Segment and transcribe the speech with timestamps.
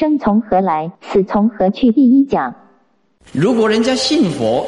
[0.00, 1.92] 生从何来，死从何去？
[1.92, 2.54] 第一讲。
[3.32, 4.66] 如果人家信佛，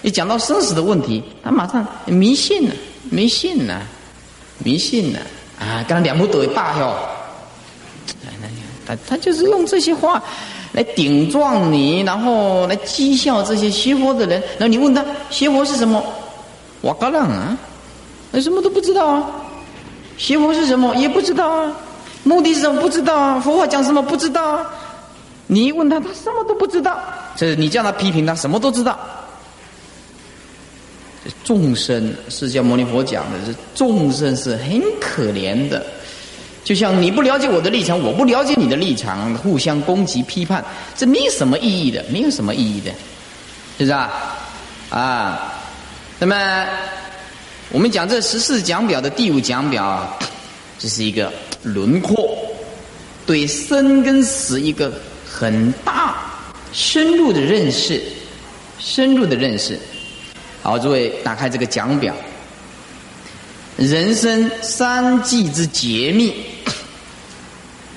[0.00, 2.74] 一讲到生死的问题，他马上迷信了，
[3.10, 3.82] 迷信了，
[4.64, 5.18] 迷信了
[5.60, 5.84] 啊！
[5.86, 6.94] 刚两不对罢哟。
[8.86, 10.22] 他他就是用这些话
[10.72, 14.40] 来顶撞你，然后来讥笑这些学佛的人。
[14.58, 16.02] 然后你问他学佛是什么？
[16.80, 17.54] 我嘎浪啊，
[18.30, 19.30] 那什么都不知道啊。
[20.16, 20.96] 学佛是什么？
[20.96, 21.70] 也不知道啊。
[22.22, 22.80] 目的是什么？
[22.80, 23.40] 不知道啊。
[23.40, 24.02] 佛法讲什么？
[24.02, 24.66] 不知道啊。
[25.46, 26.98] 你一问他，他什么都不知道。
[27.36, 28.98] 这你叫他批评他，什么都知道。
[31.44, 35.84] 众生，释迦牟尼佛讲的是众生是很可怜的，
[36.64, 40.64] 就像你不了解我的立场，我不了解你的立场，互相攻击批判，
[40.96, 42.90] 这没有什么意义的，没有什么意义的，
[43.76, 44.10] 是不是啊？
[44.88, 45.52] 啊，
[46.18, 46.66] 那么
[47.70, 50.16] 我们讲这十四讲表的第五讲表啊，
[50.78, 51.30] 这是一个
[51.62, 52.36] 轮廓，
[53.26, 54.92] 对生跟死一个
[55.30, 56.16] 很大、
[56.72, 58.02] 深入的认识，
[58.78, 59.78] 深入的认识。
[60.62, 62.14] 好，诸位打开这个讲表，
[63.76, 66.34] 人生三季之绝密。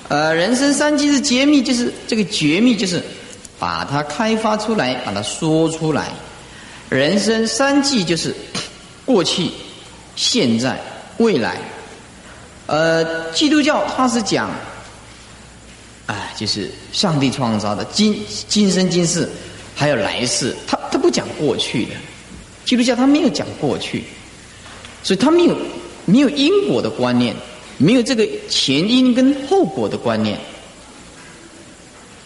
[0.08, 3.02] 呃，人生三季之绝密，就是这个绝密，就是
[3.58, 6.12] 把它开发出来，把它说出来。
[6.90, 8.34] 人生三季就是
[9.06, 9.50] 过去、
[10.14, 10.78] 现在、
[11.16, 11.56] 未来。
[12.66, 14.50] 呃，基督教它是讲，
[16.06, 19.28] 哎，就是上帝创造的今今生今世，
[19.74, 21.92] 还有来世，他他不讲过去的。
[22.64, 24.04] 基督教他没有讲过去，
[25.02, 25.56] 所以他没有
[26.06, 27.36] 没有因果的观念，
[27.76, 30.38] 没有这个前因跟后果的观念。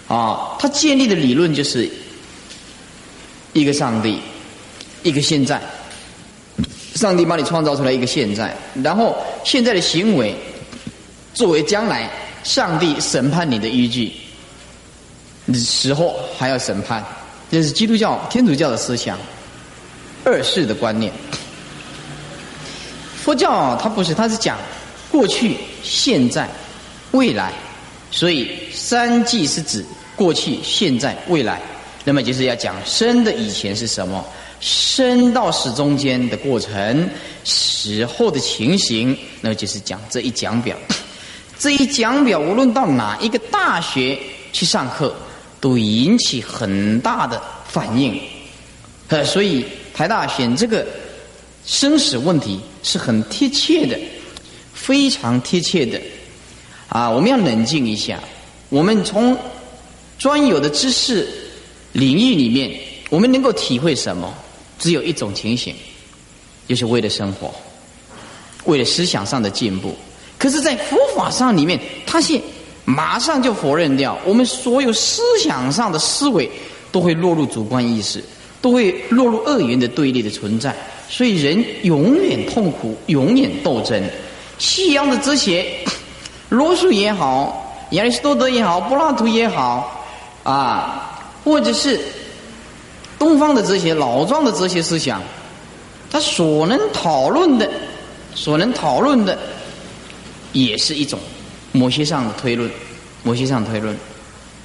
[0.06, 1.90] 啊，他建立的理论就是
[3.52, 4.20] 一个上帝，
[5.02, 5.60] 一个现在，
[6.94, 9.16] 上帝把你创造出来一个现在，然后
[9.48, 10.36] 现在的行为
[11.32, 12.06] 作为将来
[12.44, 14.12] 上帝审判你的依据，
[15.54, 17.02] 时候还要审判，
[17.50, 19.18] 这是基督教天主教的思想。
[20.22, 21.10] 二世的观念，
[23.16, 24.58] 佛教它不是，它是讲
[25.10, 26.46] 过去、现在、
[27.12, 27.50] 未来，
[28.10, 29.82] 所以三际是指
[30.14, 31.58] 过去、现在、未来。
[32.04, 34.22] 那么就是要讲生的以前是什么，
[34.60, 37.08] 生到死中间的过程，
[37.44, 40.76] 死后的情形，那就是讲这一讲表。
[41.58, 44.18] 这一讲表，无论到哪一个大学
[44.52, 45.14] 去上课，
[45.60, 48.20] 都引起很大的反应。
[49.08, 49.64] 呃，所以。
[49.94, 50.86] 台大选这个
[51.66, 53.98] 生死问题是很贴切的，
[54.72, 56.00] 非常贴切的
[56.88, 57.10] 啊！
[57.10, 58.20] 我们要冷静一下。
[58.68, 59.36] 我们从
[60.16, 61.28] 专有的知识
[61.90, 62.80] 领域里面，
[63.10, 64.32] 我们能够体会什么？
[64.78, 65.74] 只有一种情形，
[66.66, 67.52] 就是为了生活，
[68.64, 69.96] 为了思想上的进步。
[70.38, 72.40] 可是，在佛法上里面，他现
[72.84, 76.50] 马上就否认掉我们所有思想上的思维
[76.92, 78.22] 都会落入主观意识。
[78.60, 80.74] 都会落入二元的对立的存在，
[81.08, 84.02] 所以人永远痛苦，永远斗争。
[84.58, 85.64] 西洋的哲学，
[86.48, 90.04] 罗素也好，亚里士多德也好，柏拉图也好，
[90.42, 92.00] 啊，或者是
[93.18, 95.20] 东方的哲学，老庄的哲学思想，
[96.10, 97.68] 他所能讨论的，
[98.34, 99.38] 所能讨论的，
[100.52, 101.18] 也是一种
[101.72, 102.70] 某些上的推论，
[103.22, 103.96] 某些上推论，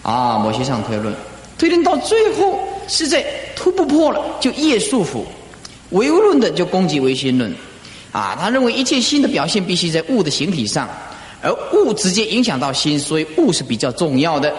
[0.01, 1.13] 啊，某些上推论，
[1.57, 3.25] 推论到最后是在。
[3.55, 5.23] 突不破了，就业束缚；
[5.91, 7.55] 唯物论的就攻击唯心论，
[8.11, 10.89] 啊，他认为一切心的表现必须在物的形体上，
[11.41, 14.53] 而物直接影响到心，所以物是比较重要的。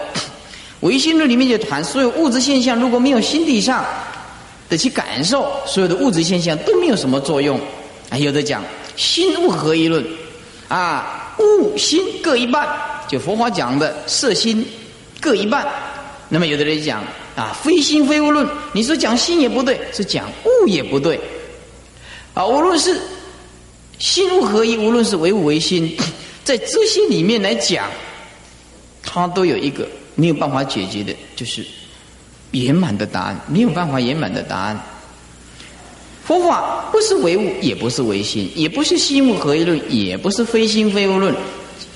[0.81, 3.85] 唯心论里面就谈，所有物质现象如果没有心地上
[4.69, 7.59] 的去感受，所有的物质现象都没有什么作用。
[8.09, 8.63] 啊，有的讲
[8.95, 10.05] 心物合一论，
[10.67, 12.67] 啊，物心各一半，
[13.07, 14.65] 就佛法讲的色心
[15.19, 15.67] 各一半。
[16.29, 17.03] 那么有的人讲。
[17.35, 21.19] 啊，非心非物论，你说讲心也不对，是讲物也不对。
[22.33, 22.97] 啊，无论是
[23.99, 25.97] 心物合一，无论是唯物唯心，
[26.45, 27.91] 在这些里面来讲，
[29.03, 29.85] 它都有一个
[30.15, 31.63] 没有办法解决的，就是
[32.51, 34.81] 圆满的答案，没有办法圆满的答案。
[36.23, 41.35] 佛法不是唯物，也不是唯心，也不是心物合一论，也不是非心非物论，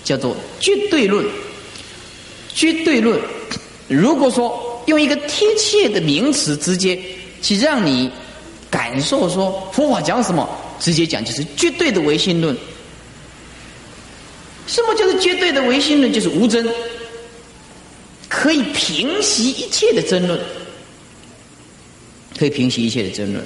[0.04, 1.25] 叫做绝对论。
[2.54, 3.19] 绝对论，
[3.88, 4.66] 如果说。
[4.86, 7.00] 用一个贴切的名词，直接
[7.44, 8.10] 去让你
[8.71, 10.50] 感受说佛法讲什么，
[10.80, 12.57] 直接讲就是绝对的唯心论。
[14.66, 16.12] 什么叫做绝对的唯心论？
[16.12, 16.68] 就是无争，
[18.30, 20.40] 可以平息一切的争论。
[22.38, 23.46] 可以平息一切的争论。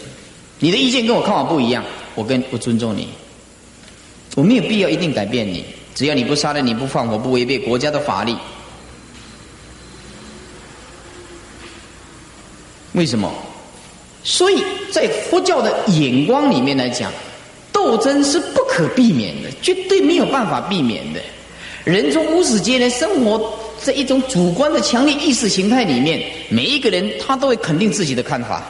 [0.60, 1.84] 你的意见跟我看法不一样
[2.14, 3.08] 我跟我尊重你。
[4.36, 5.66] 我没有必要一定改变你。
[5.96, 8.36] 只要你不杀人你不放火不违背国家的法律。
[12.92, 13.34] 为什么？
[14.24, 17.12] 所以在佛教的眼光里面来讲
[17.72, 21.20] 斗争是不可避免的绝对没有办法避免的。
[21.84, 23.54] 人从无始接连生活
[23.84, 28.64] 在一种主观的强烈意识形态里面，每一个人他都会肯定自己的看法。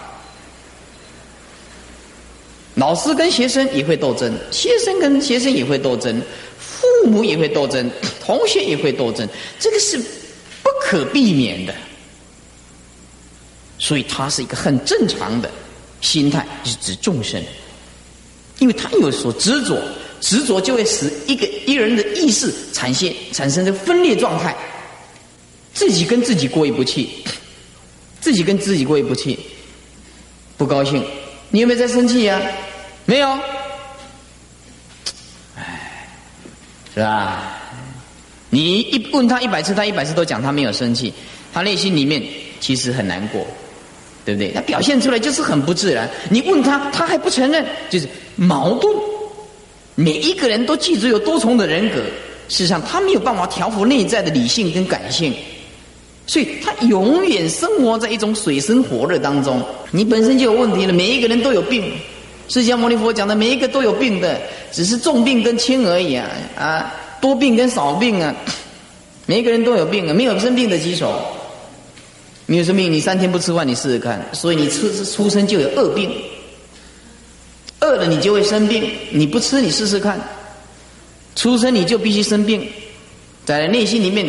[2.75, 6.19] 老师跟学生也会斗争，学生跟学生也会斗争，
[6.57, 7.89] 父母也会斗争，
[8.19, 9.27] 同学也会斗争，
[9.59, 11.73] 这个是不可避免的。
[13.77, 15.51] 所以，他是一个很正常的
[16.01, 17.39] 心态，是指众生，
[18.57, 19.79] 因为他有所执着，
[20.19, 24.55] 执着就会使一个一人的意识产生产生的分裂状态，
[25.73, 27.07] 自己跟自己过意不去，
[28.21, 29.37] 自己跟自己过意不去，
[30.57, 31.03] 不高兴，
[31.49, 32.41] 你有没有在生气呀？
[33.05, 33.27] 没有，
[35.55, 36.07] 哎，
[36.93, 37.59] 是吧？
[38.49, 41.13] 你一问他一百次，他一百次都讲他没有生气，
[41.53, 42.23] 他内心里面
[42.59, 43.45] 其实很难过。
[44.25, 44.53] 对不对？
[44.53, 46.09] 他表现出来就是很不自然。
[46.29, 48.95] 你问他，他还不承认，就是矛盾。
[49.95, 51.97] 每一个人都记住有多重的人格，
[52.47, 55.35] 事实上他没有办法调服内在的理性跟感性，
[56.25, 59.61] 所以他永远生活在一种水深火热当中。
[59.91, 61.91] 你本身就有问题了，每一个人都有病。
[62.49, 64.39] 释迦牟尼佛讲的每一个都有病的，
[64.71, 68.35] 只是重病跟轻而已啊啊，多病跟少病啊，
[69.25, 71.19] 每一个人都有病啊，没有生病的棘手。
[72.45, 74.21] 没有生病，你三天不吃饭，你试试看。
[74.33, 76.11] 所以你出出生就有恶病，
[77.79, 78.83] 饿了你就会生病。
[79.11, 80.19] 你不吃，你试试看，
[81.37, 82.67] 出生你就必须生病，
[83.45, 84.27] 在内心里面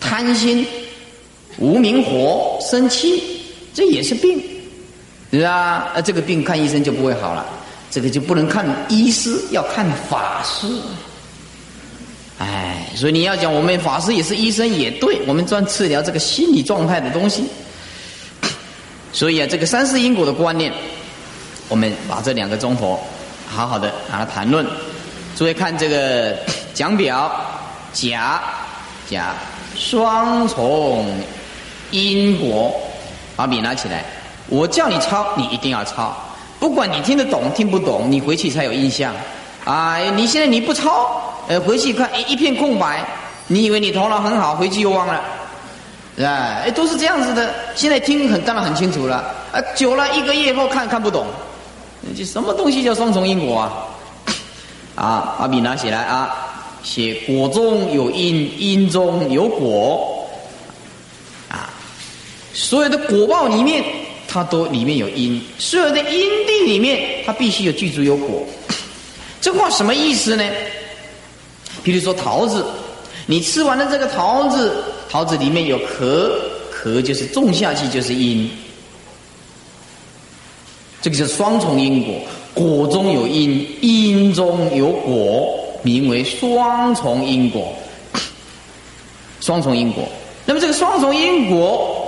[0.00, 0.66] 贪心、
[1.58, 3.22] 无名火、生气，
[3.74, 4.42] 这也是病，
[5.30, 5.92] 是吧？
[5.94, 7.46] 啊，这个病看医生就不会好了，
[7.90, 10.66] 这个就不能看医师，要看法师。
[12.38, 17.44] 哎，所以你要讲我们法师也是医生也对，我们专治疗这个心理状态的东西。
[19.12, 20.72] 所以啊，这个三世因果的观念，
[21.68, 22.98] 我们把这两个钟头
[23.46, 24.66] 好好的让它谈论。
[25.36, 26.36] 诸位看这个
[26.74, 27.30] 讲表，
[27.92, 28.42] 甲
[29.08, 29.34] 甲
[29.76, 31.06] 双重
[31.92, 32.74] 因果，
[33.36, 34.04] 把笔拿起来，
[34.48, 36.16] 我叫你抄，你一定要抄，
[36.58, 39.14] 不管你听得懂听不懂，你回去才有印象。
[39.64, 41.22] 啊，你现在你不抄。
[41.48, 43.04] 呃，回去看一一片空白，
[43.48, 45.20] 你以为你头脑很好，回去又忘了，
[46.16, 46.62] 是吧？
[46.64, 47.52] 哎，都是这样子的。
[47.74, 49.16] 现在听很当然很清楚了，
[49.52, 51.26] 啊，久了一个月后看看不懂，
[52.16, 53.72] 这什么东西叫双重因果啊？
[54.94, 56.32] 啊，把笔拿起来啊，
[56.84, 60.11] 写果中有因，因中有果，
[62.54, 63.82] 所有的果报里面，
[64.28, 68.44] 它都里面有因，所有的因地里面，它必须有具足有果。
[69.40, 70.44] 这话什么意思呢？
[71.82, 72.64] 比如说桃子，
[73.26, 74.72] 你吃完了这个桃子，
[75.08, 76.38] 桃子里面有壳，
[76.70, 78.48] 壳就是种下去就是因，
[81.00, 82.14] 这个叫双重因果，
[82.54, 87.72] 果中有因，因中有果，名为双重因果。
[89.40, 90.08] 双重因果，
[90.46, 92.01] 那么这个双重因果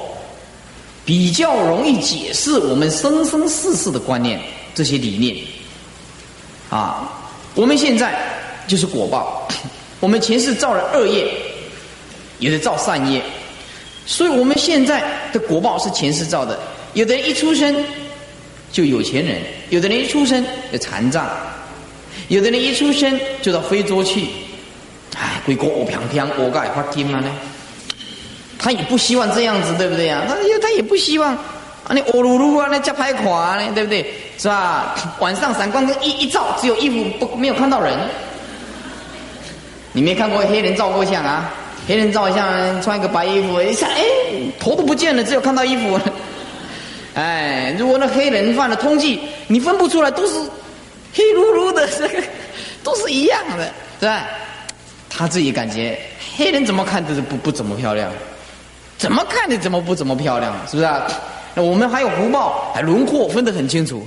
[1.05, 4.41] 比较容易解释我们生生世世的观念
[4.75, 5.37] 这些理念
[6.71, 7.09] 啊，
[7.55, 8.15] 我们现在。
[8.67, 9.47] 就是果报，
[10.01, 11.31] 我们前世造了恶业，
[12.39, 13.23] 有的造善业，
[14.07, 15.05] 所以我们现在
[15.35, 16.59] 的果报是前世造的。
[16.95, 17.77] 有的人一出生
[18.73, 20.43] 就有钱人，有的人一出生
[20.73, 21.29] 就残障，
[22.29, 24.29] 有的人一出生就到非洲去，
[25.15, 27.31] 哎，鬼国我平平，我该发天嘛呢？
[28.65, 30.23] 他也不希望这样子，对不对呀？
[30.27, 34.11] 他他也不希望啊，你欧噜噜啊，那叫拍垮呢，对不对？
[34.39, 34.95] 是吧？
[35.19, 37.93] 晚上闪光灯一一照，只有衣服不没有看到人。
[39.93, 41.53] 你没看过黑人照过相啊？
[41.87, 44.03] 黑人照相穿一个白衣服，一下哎，
[44.59, 46.01] 头都不见了，只有看到衣服。
[47.13, 50.33] 哎，如果那黑人犯了通缉，你分不出来，都是
[51.13, 51.87] 黑噜噜的，
[52.83, 54.25] 都是一样的，是吧？
[55.11, 55.97] 他自己感觉
[56.39, 58.11] 黑人怎么看都是不不怎么漂亮，
[59.05, 60.89] 怎么看你怎么不怎么漂亮，是不是？
[61.55, 64.03] 那我们还有福报，还轮廓分得很清楚，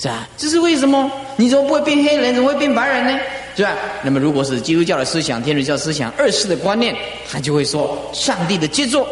[0.00, 0.28] 是吧？
[0.36, 1.08] 这是为什么？
[1.36, 3.16] 你怎么不会变黑人，怎么会变白人呢？
[3.54, 3.76] 是吧？
[4.02, 6.92] 那么，如果是基督教的思想、天主教思想、二世的观念，
[7.30, 9.06] 他就会说：上帝的杰作，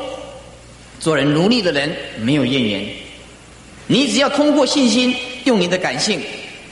[0.98, 2.84] 做人奴隶的人没有怨言。
[3.86, 5.14] 你只要通过信心，
[5.44, 6.20] 用你的感性，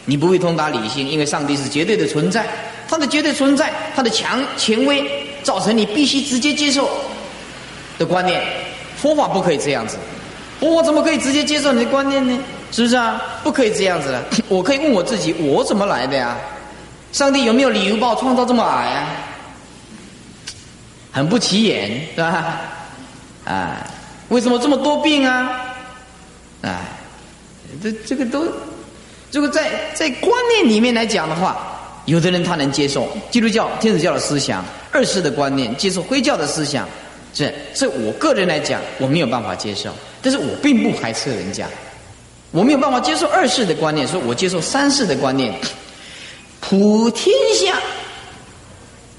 [0.06, 2.44] 你不会通达理性，因为上帝是绝对的存在，
[2.88, 5.04] 他的绝对存在，他的强权威，
[5.44, 6.90] 造成你必须直接接受
[7.98, 8.42] 的观念。
[8.96, 9.96] 佛法不可以这样子，
[10.58, 12.38] 我怎么可以直接接受你的观念呢？
[12.72, 13.20] 是不是啊？
[13.44, 14.22] 不可以这样子的。
[14.48, 16.36] 我可以问我自己：我怎么来的呀？
[17.12, 19.08] 上帝有没有理由把我创造这么矮啊？
[21.12, 22.60] 很不起眼，是吧？
[23.44, 23.86] 啊，
[24.28, 25.62] 为什么这么多病啊？
[26.62, 26.78] 哎，
[27.82, 28.46] 这这个都，
[29.30, 36.88] 这个在在观念里面来讲的话，有的人他能接受基督教、天主教的思想，二世的观念，接受灰教的思想，
[37.36, 39.90] 这这我个人来讲我没有办法接受，
[40.22, 41.68] 但是我并不排斥人家，
[42.50, 45.52] 我没有办法接受二世的观念，所以我接受三世的观念。
[46.62, 47.78] 普天下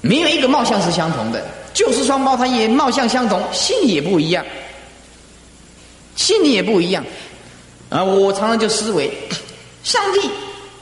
[0.00, 4.44] 没有一个貌相是相同的，就是双胞胎也貌相相同，心里也不一样，
[6.16, 7.04] 心里也不一样。
[7.88, 9.08] 啊，我常常就思维，
[9.84, 10.28] 上帝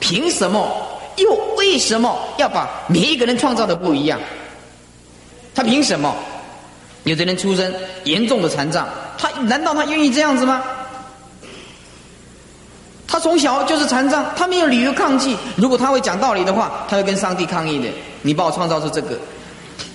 [0.00, 0.74] 凭什么
[1.16, 4.18] 又为什么要把每一个人创造的不一样？
[5.54, 6.16] 他凭什么？
[7.06, 7.72] 有的人出生
[8.02, 10.62] 严重的残障，他难道他愿意这样子吗？
[13.06, 15.36] 他从小就是残障，他没有理由抗拒。
[15.54, 17.88] 如果他会讲道理的话，他会跟上帝抗议的。
[18.22, 19.16] 你把我创造出这个，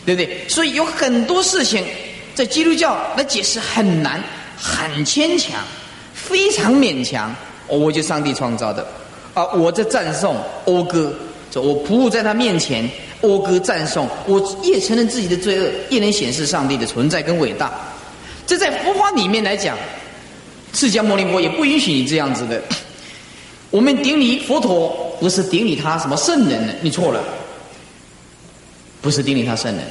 [0.06, 0.48] 对不对？
[0.48, 1.86] 所以有很多事情
[2.34, 4.24] 在基督教来解释很难，
[4.58, 5.60] 很牵强，
[6.14, 7.36] 非常勉强。
[7.68, 8.88] 我就上帝创造的
[9.34, 9.46] 啊！
[9.48, 11.14] 我在赞颂讴歌，
[11.56, 12.88] 我匍匐在他面前
[13.22, 17.72] 讴歌赞颂，我越承认自己的罪恶，越能显示上帝的存在跟伟大。
[18.48, 19.78] 这在佛法里面来讲，
[20.74, 22.62] 释迦牟尼佛也不允许你这样子的。
[23.70, 26.74] 我们顶礼佛陀，不是顶礼他什么圣人呢？
[26.82, 27.24] 你错了，
[29.02, 29.86] 不是顶礼他圣人，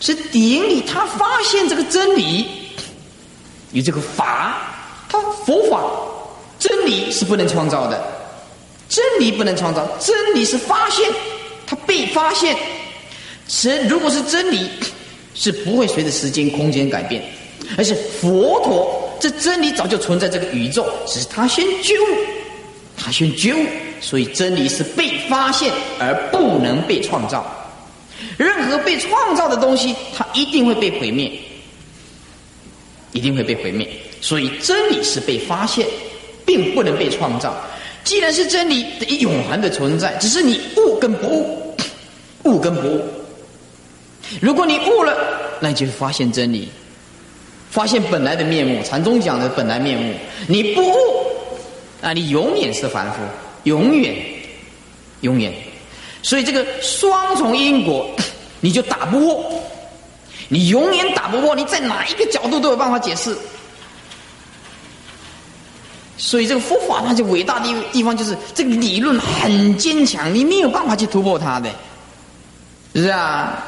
[0.00, 2.46] 是顶礼他发现这个真理，
[3.72, 4.56] 有这个法，
[5.08, 5.82] 他佛法
[6.58, 8.02] 真理是不能创造的，
[8.88, 11.10] 真理不能创造，真理是发现，
[11.66, 12.56] 它被发现，
[13.46, 14.68] 是如果是真理，
[15.34, 17.22] 是不会随着时间空间改变，
[17.76, 22.04] 而是佛陀这真理早就存在这个宇宙，只是他先觉悟。
[22.96, 23.64] 他先觉悟，
[24.00, 27.46] 所以真理是被发现而不能被创造。
[28.36, 31.30] 任何被创造的东西，它一定会被毁灭，
[33.12, 33.88] 一定会被毁灭。
[34.20, 35.86] 所以真理是被发现，
[36.44, 37.56] 并不能被创造。
[38.08, 41.76] 既然是真理的永恒的存在，只是你悟跟不悟，
[42.44, 43.04] 悟跟不悟。
[44.40, 45.14] 如果你悟了，
[45.60, 46.70] 那你就发现真理，
[47.70, 48.82] 发现本来的面目。
[48.82, 50.14] 禅宗讲的本来面目，
[50.46, 50.94] 你不悟。
[52.00, 53.18] 啊，你永远是凡夫，
[53.64, 54.16] 永远，
[55.20, 55.52] 永远，
[56.22, 58.08] 所以这个双重因果，
[58.60, 59.52] 你就打不破，
[60.48, 63.36] 你永远打不破，你在哪一个角度都有办法解释。
[66.18, 71.70] 所以这个佛法它就伟大的地方就是这个理论很坚强，你没有办法去突破它的，
[72.94, 73.64] 是啊，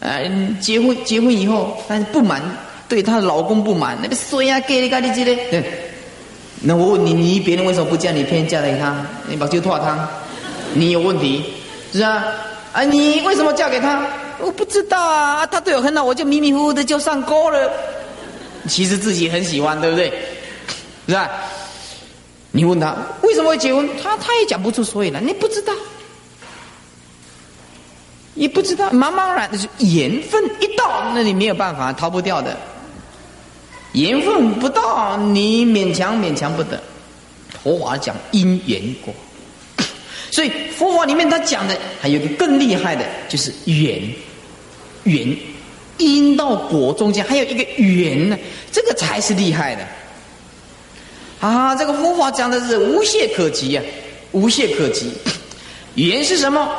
[0.00, 0.30] 呃，
[0.60, 2.42] 结婚结婚以后，但是不满，
[2.86, 5.64] 对她的老公不满，那个谁啊，给你干的这个，对。
[6.66, 8.94] 那我问你，你别人为什么不嫁你，偏嫁给他？
[9.28, 10.08] 你把酒托他，
[10.72, 11.44] 你有问题，
[11.92, 12.24] 是啊？
[12.72, 14.06] 啊，你为什么嫁给他？
[14.40, 17.70] 我不知道啊，他对我很好，我就迷迷糊糊的就上钩了。
[18.66, 20.10] 其实自己很喜欢，对不对？
[21.06, 21.30] 是吧？
[22.56, 25.72] 你问他为什么会结婚，他他也讲不出所以然，你不知道，
[28.34, 32.56] 你不知道，茫茫然的是缘分一到，那你没有办法逃不掉的。
[33.92, 36.80] 缘分不到，你勉强勉强不得。
[37.62, 39.12] 佛法讲因缘果，
[40.30, 44.00] 所以佛法里面他讲的还有个更厉害的，就是缘，
[45.02, 45.36] 缘
[45.98, 48.38] 因到果中间还有一个缘呢，
[48.70, 49.84] 这个才是厉害的。
[51.44, 53.84] 啊，这个佛法讲的是无懈可击啊，
[54.32, 55.12] 无懈可击。
[55.94, 56.70] 缘是什么？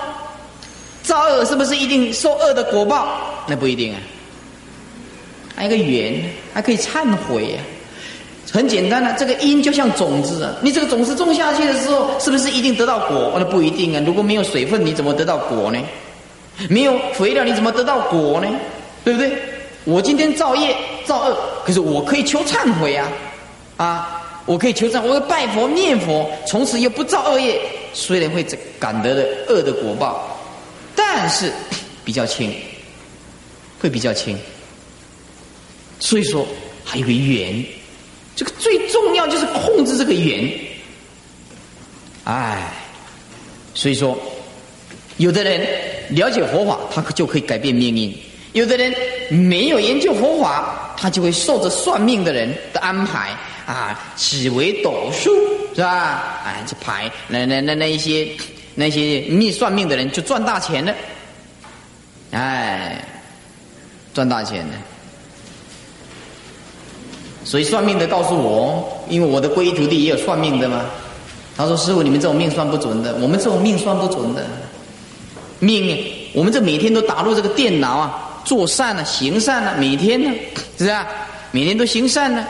[1.03, 3.19] 造恶是不是一定受恶的果报？
[3.47, 3.99] 那不一定啊。
[5.55, 6.19] 还有个缘，
[6.51, 7.59] 还可以忏悔呀，
[8.51, 13.33] 很简单的，这个因就像种子啊，你这个种子种下去的时候，是不是一定得到果？
[13.37, 15.79] 那不一定啊，如果没有水分，你怎么得到果呢？
[16.71, 18.47] 没有肥料，你怎么得到果呢？
[19.03, 19.31] 对不对？
[19.83, 23.07] 我今天造业造恶，可是我可以求忏悔啊，
[23.77, 27.59] 啊，我可以求忏，我拜佛念佛，从此又不造恶业，
[27.93, 28.45] 虽然会
[28.79, 30.39] 感得的恶的果报，
[30.95, 31.51] 但是
[32.03, 32.53] 比较轻，
[33.79, 34.37] 会比较轻。
[35.99, 36.45] 所以说，
[36.83, 37.65] 还有个缘，
[38.35, 40.47] 这个最重要就是控制这个缘。
[42.25, 42.71] 哎，
[43.73, 44.15] 所以说，
[45.17, 45.67] 有的人
[46.09, 48.11] 了解佛法，他就可以改变命运；
[48.53, 48.93] 有的人
[49.29, 53.35] 没有研究佛法，他就会受着算命的人的安排
[53.65, 55.31] 啊，只为斗数
[55.75, 56.41] 是吧？
[56.45, 58.27] 哎，这牌那那那那一些
[58.75, 60.93] 那些命算命的人就赚大钱了，
[62.31, 63.03] 哎，
[64.13, 64.73] 赚大钱了。
[67.43, 70.85] 所以算命的告诉我，因为我的皈依徒弟也有算命的嘛。
[71.57, 74.45] 他说：“师傅，你们这种命算不准的，我们这种命算不准的。
[75.59, 80.29] 命，我们这每天都打入这个电脑啊，做善了，行善了，每天呢，
[80.77, 81.07] 是啊，
[81.51, 82.45] 每天都行善呢。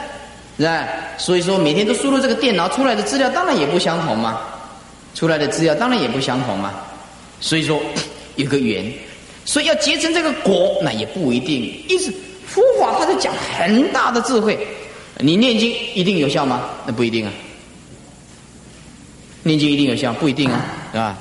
[0.58, 0.88] 是吧？
[1.18, 4.40] 所以说每天都输入这个电脑出来的资料，当然也不相同嘛。
[5.14, 6.74] 出来的资料当然也不相同嘛。
[7.40, 7.82] 所以说
[8.36, 8.92] 有个缘，
[9.46, 11.62] 所以要结成这个果，那也不一定。
[11.88, 12.14] 意思
[12.48, 14.68] 佛法它在讲很大的智慧，
[15.20, 16.64] 你念经一定有效吗？
[16.86, 17.32] 那不一定啊。
[19.44, 20.12] 念经一定有效？
[20.14, 21.18] 不一定啊，是吧？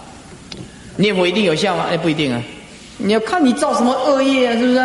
[0.97, 1.87] 念佛一定有效吗？
[1.91, 2.41] 哎，不一定啊。
[2.97, 4.79] 你要看你造什么恶业啊，是不是？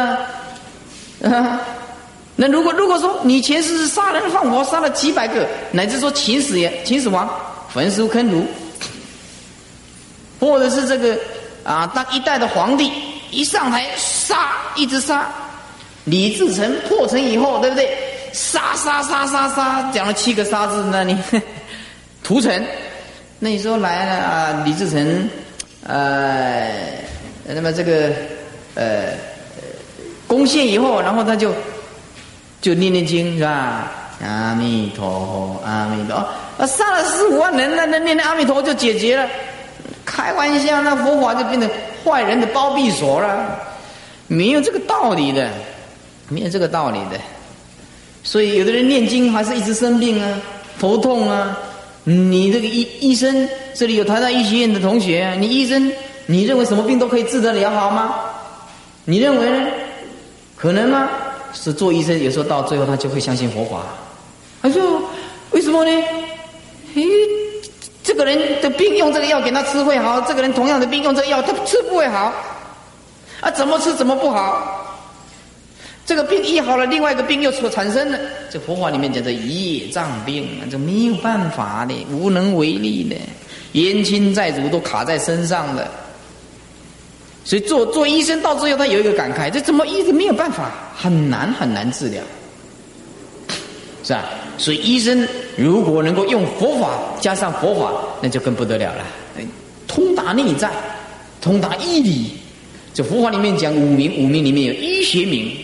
[1.34, 1.62] 啊，
[2.42, 7.30] 那如果如果说你前世是杀人放火杀了几百个，乃至说秦始秦始皇
[7.70, 8.48] 焚书坑儒，
[10.40, 11.20] 或者是这个
[11.66, 12.90] 啊当一代的皇帝
[13.30, 15.28] 一上台杀一直杀，
[16.06, 17.98] 李自成破城以后对不对？
[18.32, 21.18] 杀杀杀杀杀，讲了七个杀字，那你
[22.24, 22.66] 屠城，
[23.38, 25.30] 那你说来了啊李自成，
[25.86, 26.72] 呃，
[27.46, 28.10] 那么这个
[28.76, 29.12] 呃。
[30.26, 31.52] 攻陷以后，然后他就
[32.62, 33.92] 就念念经是吧？
[34.22, 39.26] 阿弥陀佛，阿弥陀，啊，杀了十五万人，那那念念阿弥陀就解决了？
[40.04, 41.70] 开玩笑，那佛法就变成
[42.04, 43.58] 坏人的包庇所了，
[44.28, 45.50] 没有这个道理的，
[46.28, 47.18] 没有这个道理的。
[48.24, 50.38] 所以有的人念经还是一直生病啊，
[50.78, 51.58] 头痛啊。
[52.04, 55.92] 你这个医医生，这里有台大医学院的同学，你医生，
[56.26, 58.16] 你认为什么病都可以治得了好吗？
[59.06, 59.68] 你认为呢？
[60.58, 61.08] 可能吗？
[61.54, 63.84] 是做医生，有时候到最后他就会相信佛法。
[64.62, 65.02] 他说
[65.52, 65.92] ：“为什么呢？
[66.96, 67.06] 诶，
[68.04, 72.34] 这个人的病用这个药给他吃会好，这个人同样的病用这个药他吃不会好。
[73.42, 74.86] 啊，怎么吃怎么不好？
[76.06, 78.20] 这个病医好了，另外一个病又所产生了。
[78.50, 83.16] 这佛法里面讲的业障病啊，这没有办法的，无能为力的，
[83.74, 85.90] 冤亲债主都卡在身上的。”
[87.44, 92.22] 所以做做医生到最后，他有一个感慨：这怎么一直没有办法，很难很难治疗，
[94.04, 94.26] 是吧？
[94.58, 99.06] 所以医生如果能够用佛法加上佛法，那就更不得了了。
[99.88, 100.70] 通达内在，
[101.42, 102.32] 通达医理。
[102.94, 105.56] 这佛法里面讲五名，五名里面有医学名，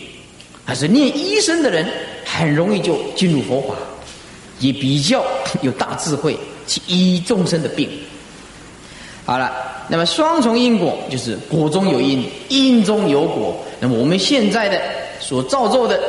[0.63, 1.85] 还是念医生的人
[2.23, 3.75] 很容易就进入佛法，
[4.59, 5.23] 也比较
[5.61, 7.89] 有大智慧去医众生的病。
[9.25, 9.51] 好了。
[9.87, 13.55] 那么双重因果就是果中有因，因中有果。
[13.79, 14.81] 那么我们现在的
[15.19, 15.99] 所造作的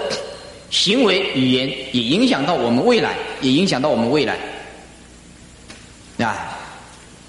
[0.71, 4.39] 行为语言，也影响到我们未来，也影响到我们未来。
[6.25, 6.57] 啊，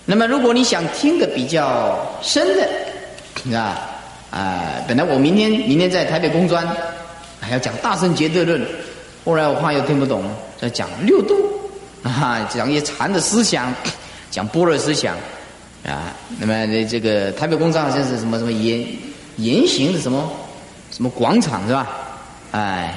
[0.06, 3.92] 那么如果你想听的比较深的，啊
[4.32, 6.66] 啊，本来我明天明天在台北工专
[7.42, 8.66] 还要讲大圣劫德论，
[9.26, 10.24] 后来我怕又听不懂，
[10.62, 11.36] 在讲六度
[12.04, 13.74] 啊，讲一些禅的思想，
[14.32, 15.14] 讲般若思想。
[15.88, 18.86] 啊，那么这这个台北工厂好像是什么什么圆
[19.38, 20.30] 圆形的什么
[20.92, 21.88] 什么广场是吧？
[22.52, 22.94] 哎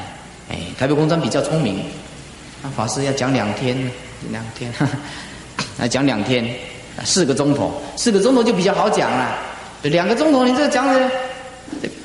[0.51, 1.85] 哎，台北工厂比较聪明，
[2.63, 3.77] 那法师要讲两天，
[4.31, 4.73] 两天，
[5.79, 6.45] 来讲两天，
[7.05, 9.39] 四个钟头，四个钟头就比较好讲了。
[9.83, 11.09] 两个钟头你这讲的，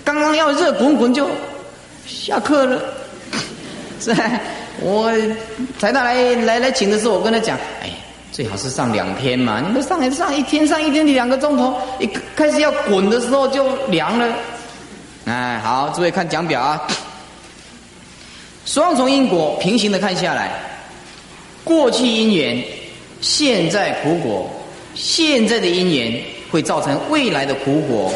[0.04, 1.28] 刚刚要热滚滚就
[2.06, 2.80] 下课了，
[4.00, 4.39] 是吧？
[4.82, 5.12] 我
[5.80, 7.89] 才大来来来请的时候，我跟他讲，哎。
[8.36, 14.28] 最好是上两天嘛，你们上来上一天，上一天你两个钟头，一开始要滚的时候就凉了。
[15.24, 16.86] 哎，好，诸位看讲表啊，
[18.65, 20.52] 双重因果平行的看下来，
[21.63, 22.62] 过去因缘，
[23.21, 24.50] 现在苦果，
[24.95, 26.21] 现在的因缘
[26.52, 28.12] 会造成未来的苦果。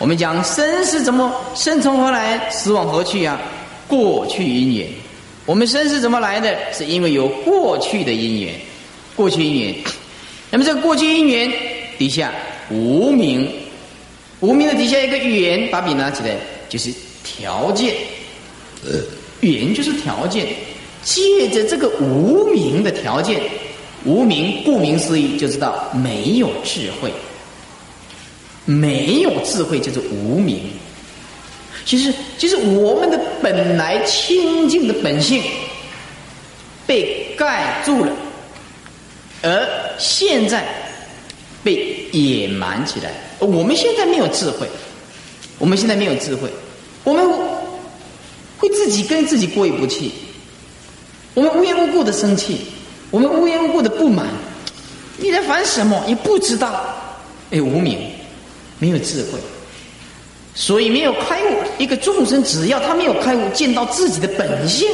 [0.00, 3.38] 我们讲生是怎么生从何来，死往何去啊？
[3.86, 4.88] 过去因缘，
[5.46, 6.52] 我们生是怎么来的？
[6.72, 8.52] 是因为有过去的因缘。
[9.14, 9.74] 过去因缘，
[10.50, 11.52] 那么这个过去因缘
[11.98, 12.32] 底下
[12.70, 13.48] 无名，
[14.40, 16.34] 无名的底下一个缘，把笔拿起来
[16.68, 16.90] 就是
[17.22, 17.94] 条件，
[18.84, 18.98] 呃，
[19.40, 20.46] 缘就是条件，
[21.02, 23.40] 借着这个无名的条件，
[24.04, 27.12] 无名顾名思义就知道没有智慧，
[28.64, 30.60] 没有智慧就是无名。
[31.84, 35.42] 其实，其实我们的本来清净的本性
[36.86, 38.12] 被盖住了。
[39.42, 40.64] 而现在
[41.64, 44.68] 被野蛮起来，我们现在没有智慧，
[45.58, 46.48] 我们现在没有智慧，
[47.04, 47.28] 我们
[48.58, 50.10] 会自己跟自己过意不去，
[51.34, 52.58] 我们无缘无故的生气，
[53.10, 54.28] 我们无缘无故的不满，
[55.18, 56.02] 你在烦什么？
[56.06, 56.94] 你不知道，
[57.50, 57.98] 哎，无名，
[58.78, 59.38] 没有智慧，
[60.54, 61.56] 所以没有开悟。
[61.78, 64.88] 一个众生只要他没有开悟，见到自己的本性，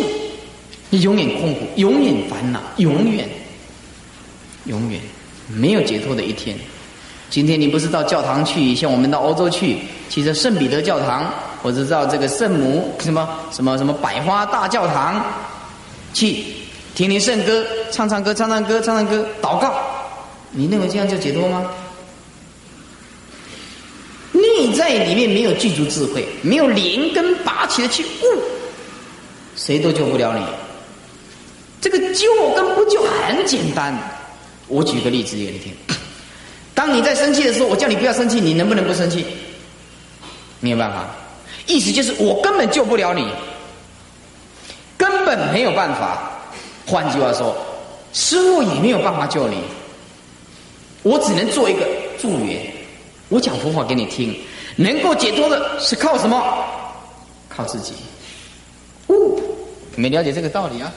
[0.88, 3.28] 你永远痛苦，永远烦恼，永远。
[4.68, 5.00] 永远
[5.48, 6.56] 没有解脱的一天。
[7.28, 9.76] 今天你不是到教堂去，像我们到欧洲去，
[10.08, 11.30] 其实圣彼得教堂，
[11.62, 15.22] 或者到这个圣母什么什么什么百花大教堂，
[16.14, 16.44] 去
[16.94, 19.74] 听听圣歌，唱唱歌，唱唱歌，唱唱歌，祷告。
[20.50, 21.70] 你认为这样就解脱吗？
[24.32, 28.40] 内在里面没有具足智慧，没有连根拔起的去悟，
[29.54, 30.42] 谁都救不了你。
[31.80, 33.94] 这个救跟不救很简单。
[34.68, 35.74] 我举个例子给你听：
[36.74, 39.24] 当你在生气的时候，我叫你不要生气，你能不能不生气？
[40.60, 41.06] 没有办法。
[41.66, 43.26] 意思就是我根本救不了你，
[44.96, 46.30] 根本没有办法。
[46.86, 47.56] 换句话说，
[48.12, 49.58] 师傅也没有办法救你。
[51.02, 51.86] 我只能做一个
[52.18, 52.72] 助缘，
[53.28, 54.38] 我讲佛法给你听，
[54.76, 56.64] 能够解脱的是靠什么？
[57.48, 57.94] 靠自己。
[59.06, 59.14] 哦，
[59.96, 60.92] 没了解这个道理啊？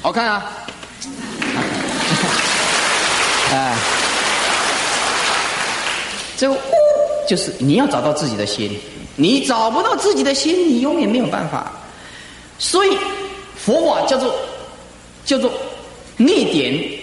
[0.00, 0.52] 好看啊！
[3.52, 3.76] 哎，
[6.38, 6.56] 这悟
[7.28, 8.74] 就是你要找到自己的心，
[9.14, 11.70] 你找不到自己的心，你永远没有办法。
[12.58, 12.96] 所以
[13.54, 14.34] 佛法叫做
[15.26, 15.52] 叫做
[16.16, 16.98] 内点。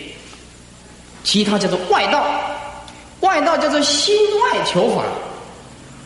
[1.24, 2.26] 其他叫做外道，
[3.20, 5.04] 外道叫做心外求法。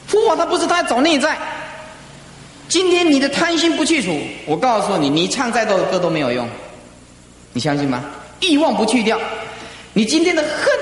[0.07, 1.37] 佛法它不是他找内在。
[2.67, 6.49] 今天你的贪心不去除，我告诉你，你唱再多的歌都没有用。
[7.53, 8.03] 你相信吗？
[8.41, 9.17] 欲望不去掉，
[9.93, 10.73] 你今天的恨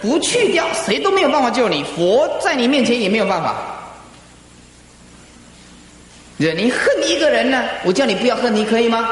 [0.00, 1.84] 不去掉，谁都没有办法救你。
[1.84, 3.56] 佛在你面前也没有办法。
[6.36, 9.10] 你恨一个人呢，我叫你不要恨，你可以吗？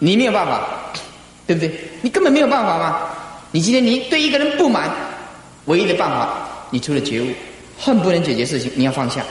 [0.00, 0.68] 你没有办法，
[1.46, 1.72] 对不对？
[2.02, 3.00] 你根本没有办法吗？
[3.50, 4.90] 你今天你对一个人不满，
[5.64, 7.26] 唯一的办法，你除了觉悟，
[7.80, 9.24] 恨不能解决事情，你要放下，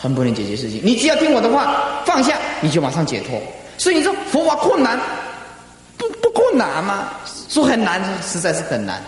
[0.00, 3.38] 恨不能解决事情，你只要听我的话，放下，你就马上解脱。
[3.76, 4.98] 所以你说佛法困难，
[5.96, 7.10] 不不困难吗？
[7.48, 9.02] 说很难，实在是很难。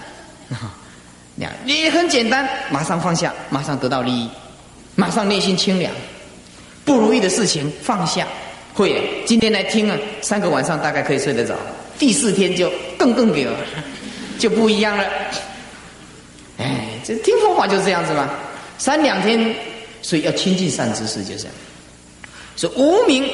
[1.64, 4.30] 你很简单，马上放下，马上得到利益，
[4.94, 5.92] 马上内心清凉。
[6.84, 8.26] 不如意的事情放下，
[8.72, 11.54] 会今天来听啊，三个晚上大概可以睡得着。
[11.98, 13.56] 第四天就更更给了，
[14.38, 15.04] 就不一样了。
[16.58, 18.30] 哎，这听佛法就是这样子嘛。
[18.78, 19.54] 三两天，
[20.02, 21.52] 所以要亲近善知识，就这样。
[22.56, 23.28] 说无名，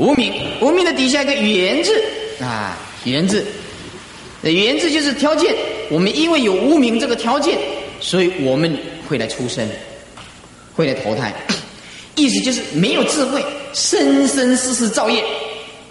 [0.00, 0.32] 无名，
[0.62, 2.02] 无名的底下一个缘字
[2.40, 3.44] 啊，缘字，
[4.40, 5.54] 缘字就是条件。
[5.90, 7.58] 我们因为有无名这个条件，
[8.00, 8.74] 所以我们
[9.06, 9.68] 会来出生，
[10.74, 11.34] 会来投胎。
[12.16, 15.22] 意思就是没有智慧，生生世世造业。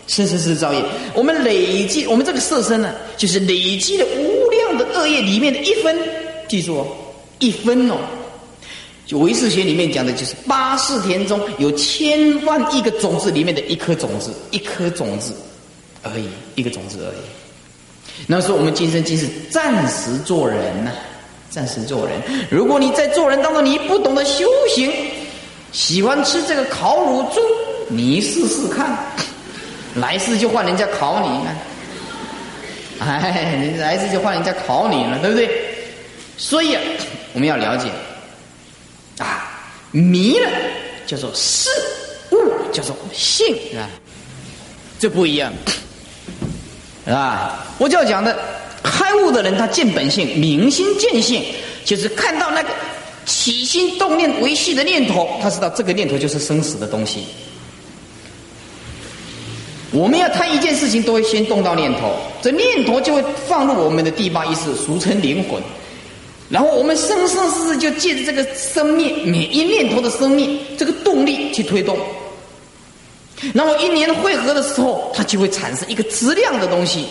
[0.07, 5.95] 生生世世造业，我们累积，我们这个色身呢，就是累积了无量的恶业里面的一分。
[6.47, 6.87] 记住哦，
[7.37, 7.97] 一分哦。
[9.09, 15.33] 就唯识学里面讲的，就是八世田中有千万亿个种子里面的一颗种子，一颗种子
[16.03, 18.23] 而已，一个种子而已。
[18.27, 20.91] 那是我们今生今世暂时做人呐，
[21.49, 22.21] 暂时做人。
[22.51, 24.93] 如果你在做人当中你不懂得修行，
[25.71, 27.41] 喜欢吃这个烤乳猪，
[27.87, 28.95] 你试试看。
[29.95, 31.55] 来世就换人家考你呢，
[32.99, 35.49] 哎，来世就换人家考你了，对不对？
[36.37, 36.81] 所以啊，
[37.33, 37.89] 我们要了解
[39.19, 40.49] 啊，迷了
[41.05, 41.69] 叫做事，
[42.31, 42.37] 悟
[42.73, 43.87] 叫做性，是吧？
[44.99, 45.53] 这不一样，
[47.05, 47.65] 是吧？
[47.77, 48.37] 我就要讲的，
[48.81, 51.43] 开悟的人他见本性，明心见性，
[51.85, 52.69] 就是看到那个
[53.25, 57.25] 起心动念维系的念头，他知道这个念头就是生死的东西。
[59.91, 65.61] 我们要谈一件事情，都会先动到念头，这念头就会放入我们的第八意识，俗称灵魂。
[66.49, 71.97] 然后我们生生世世就借着这个生命，每一念头的生命这个动力去推动。
[73.53, 77.05] 然后一年汇合的时候，它就会产生一个质量的东西。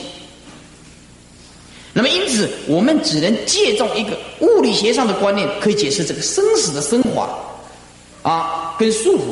[1.92, 7.29] 那么因此，我们只能借重一个物理学上的观念，可以解释这个生死的升华
[8.22, 9.22] 啊，跟束缚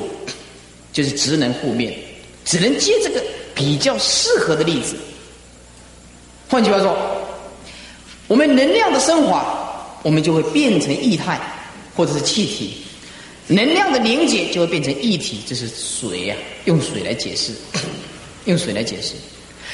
[0.93, 1.93] 就是职能负面。
[2.45, 3.21] 只能借这个
[3.55, 4.95] 比较适合的例子。
[6.49, 6.97] 换句话说，
[8.29, 9.66] 我们能量的升华，
[10.07, 11.37] 我们就会变成液态
[11.97, 12.69] 或者是气体；
[13.49, 16.37] 能量的凝结就会变成液体，这是水呀。
[16.67, 17.51] 用水来解释，
[18.45, 19.15] 用水来解释。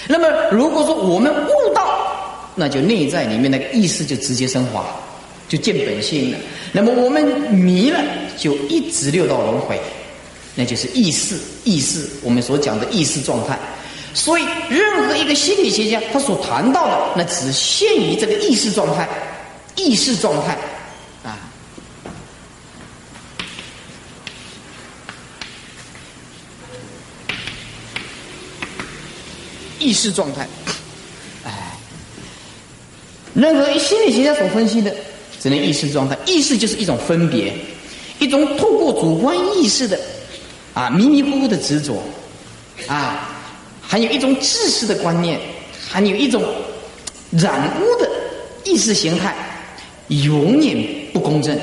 [0.08, 4.86] 那么，如果说我们悟道，那就内在里面那个意识就直接升华，
[5.50, 6.38] 就见本性了。
[6.72, 8.02] 那么我们迷了，
[8.38, 9.78] 就一直六道轮回。
[10.54, 13.58] 那就是意识，意识，我们所讲的意识状态。
[14.14, 19.06] 所以，任何一个心理学家，他所谈到的，那只限于这个意识状态，
[19.76, 20.56] 意识状态，
[21.24, 21.38] 啊，
[29.78, 30.46] 意识状态。
[31.44, 31.76] 哎，
[33.34, 34.94] 任何心理学家所分析的，
[35.40, 36.16] 只能意识状态。
[36.26, 37.54] 意识就是一种分别，
[38.18, 39.98] 一种透过主观意识的。
[40.74, 42.02] 啊，迷迷糊糊的执着，
[42.86, 43.28] 啊，
[43.82, 45.38] 还有一种自私的观念，
[45.86, 46.42] 还有一种
[47.30, 48.10] 染污的
[48.64, 49.36] 意识形态，
[50.08, 50.76] 永远
[51.12, 51.58] 不公正。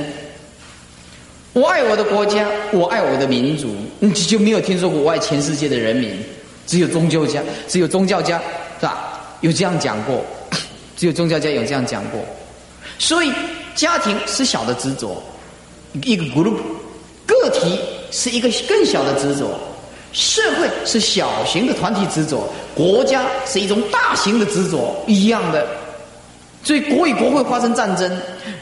[1.53, 6.11] 我爱我的国家，我爱我的民族，你就没有听说过我爱全世界的人民？
[6.67, 8.39] 只有宗教家，只有宗教家，
[8.79, 9.19] 是吧？
[9.41, 10.23] 有这样讲过，
[10.95, 12.21] 只有宗教家有这样讲过。
[12.99, 13.31] 所以，
[13.73, 15.21] 家庭是小的执着，
[16.03, 16.57] 一个 group，
[17.25, 17.79] 个体
[18.11, 19.59] 是一个更小的执着，
[20.13, 25.65] 社会是小型的团体执着，国家是一种大型的执着，一样的。
[26.61, 28.11] 所以，国与国会发生战争，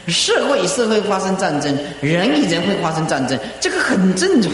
[0.06, 4.50] 社会与社会发生战争，人与人会发生战争，这个很正常。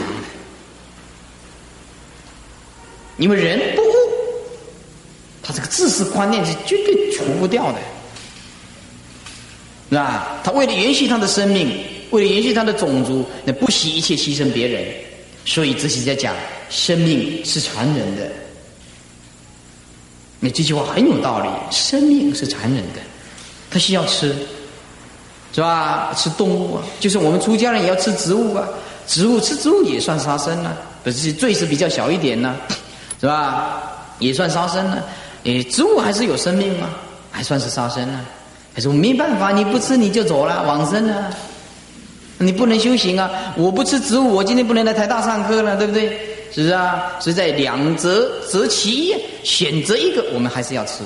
[3.19, 3.83] 因为人不，
[5.43, 7.79] 他这个自私观念是绝对除不掉的，
[9.91, 10.41] 是吧？
[10.43, 11.71] 他为了延续他的生命，
[12.11, 14.85] 为了延续他的种族，那不惜一切牺牲别人。
[15.45, 16.35] 所以这是在讲，
[16.71, 18.33] 生命是残忍的。
[20.41, 23.01] 那这句话很有道理，生命是残忍的。
[23.75, 24.33] 他需要吃，
[25.53, 26.15] 是吧？
[26.17, 28.65] 吃动物啊，就是我们出家人也要吃植物啊。
[29.09, 32.55] 植物吃植物也算杀生呢，不是罪是比较小一点呢，
[33.21, 33.83] 是吧？
[34.21, 35.03] 也算杀生呢。
[35.43, 36.89] 诶，植物还是有生命吗？
[37.33, 38.21] 还算是杀生呢。
[38.77, 41.35] 可是我没办法，你不吃你就走了，往生了，
[42.39, 43.29] 你不能修行啊！
[43.57, 46.09] 我不吃植物，我今天不能来台大上课了，对不对？
[46.53, 47.13] 是不是啊？
[47.19, 51.03] 所以在两择择其一，选择一个，我们还是要吃，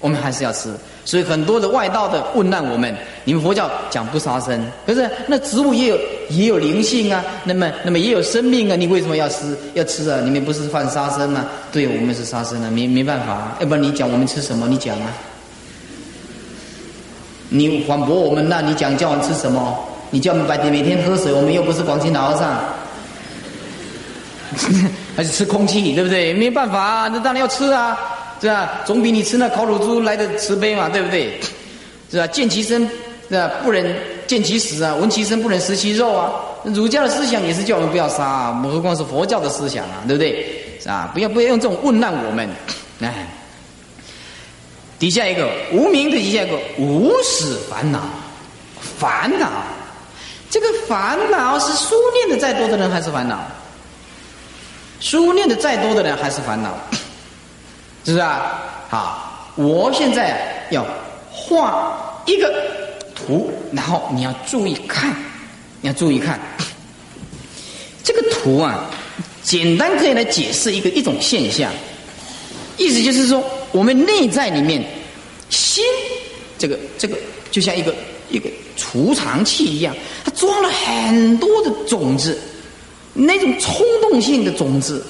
[0.00, 0.70] 我们还是要吃。
[1.04, 10.20] 所以很多的外道的问难我们，你们佛教讲不杀生，可是那植物也有也有灵性啊，那么那么也有生命啊，你为什么要吃要吃啊？
[10.22, 11.46] 你们不是犯杀生吗？
[11.72, 14.68] 对我们是杀生啊，没没办法，要不然你讲我们吃什么？
[14.68, 15.12] 你讲啊，
[17.48, 19.76] 你反驳我们，那你讲叫我们吃什么？
[20.10, 22.60] 你叫我们白天每天喝水，我们又不是广清老和尚，
[25.16, 26.32] 还是吃空气，对不对？
[26.34, 27.98] 没办法啊，那当然要吃啊。
[28.40, 28.80] 是吧？
[28.86, 31.38] 总比你吃那烤乳猪来的慈悲嘛，对不对？
[32.10, 32.26] 是吧？
[32.26, 32.88] 见其生，
[33.28, 33.50] 是吧？
[33.62, 33.94] 不忍
[34.26, 34.94] 见其死啊！
[34.94, 36.32] 闻其声，不忍食其肉啊！
[36.64, 40.62] 儒家的思想也是叫我们不要杀啊，何况是佛教的思想啊，对不对？
[40.80, 41.10] 是吧？
[41.12, 42.48] 不要不要用这种问难我们。
[43.00, 43.26] 哎，
[44.98, 48.00] 底下一个无名的底下一个无始烦恼，
[48.98, 49.48] 烦恼，
[50.50, 53.38] 这个烦恼是书念的再多的人还是烦恼？
[55.00, 56.76] 书念的再多的人还是烦恼。
[58.04, 58.86] 是不是啊？
[58.88, 60.86] 好，我现在要
[61.30, 62.50] 画一个
[63.14, 65.14] 图，然后你要注意看，
[65.82, 66.40] 你要注意看
[68.02, 68.90] 这个图啊。
[69.42, 71.72] 简单可以来解释一个一种现象，
[72.76, 74.82] 意思就是说，我们内在里面
[75.48, 75.84] 心
[76.58, 77.16] 这个这个
[77.50, 77.94] 就像一个
[78.30, 82.38] 一个储藏器一样，它装了很多的种子，
[83.12, 85.04] 那种冲动性的种子，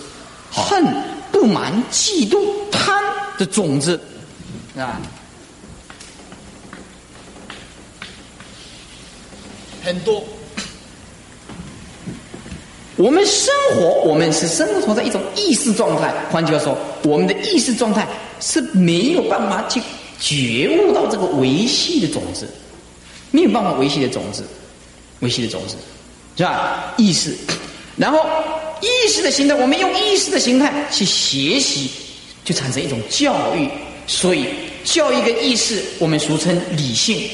[0.50, 0.85] 恨。
[1.33, 2.38] 不满、嫉妒、
[3.40, 3.98] 的种子
[4.76, 5.00] 啊，
[9.83, 10.22] 很多。
[12.96, 16.12] 我们生活，我们是生活在一种意识状态。
[16.31, 18.07] 换句话说，我们的意识状态
[18.40, 19.81] 是没有办法去
[20.20, 22.46] 觉悟到这个维系的种子，
[23.31, 24.44] 没有办法维系的种子，
[25.20, 25.76] 维系的种子，
[26.37, 26.92] 是吧？
[26.98, 27.35] 意识，
[27.96, 28.20] 然后。
[28.83, 31.90] 意识的形态，我们用意识的形态去学习，
[32.51, 33.69] 就产生一种教育。
[34.07, 34.47] 所以，
[34.83, 37.31] 教育跟意识，我们俗称理性。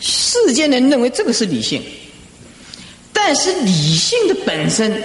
[0.00, 1.82] 世间人认为这个是理性，
[3.10, 5.02] 但是理性的本身，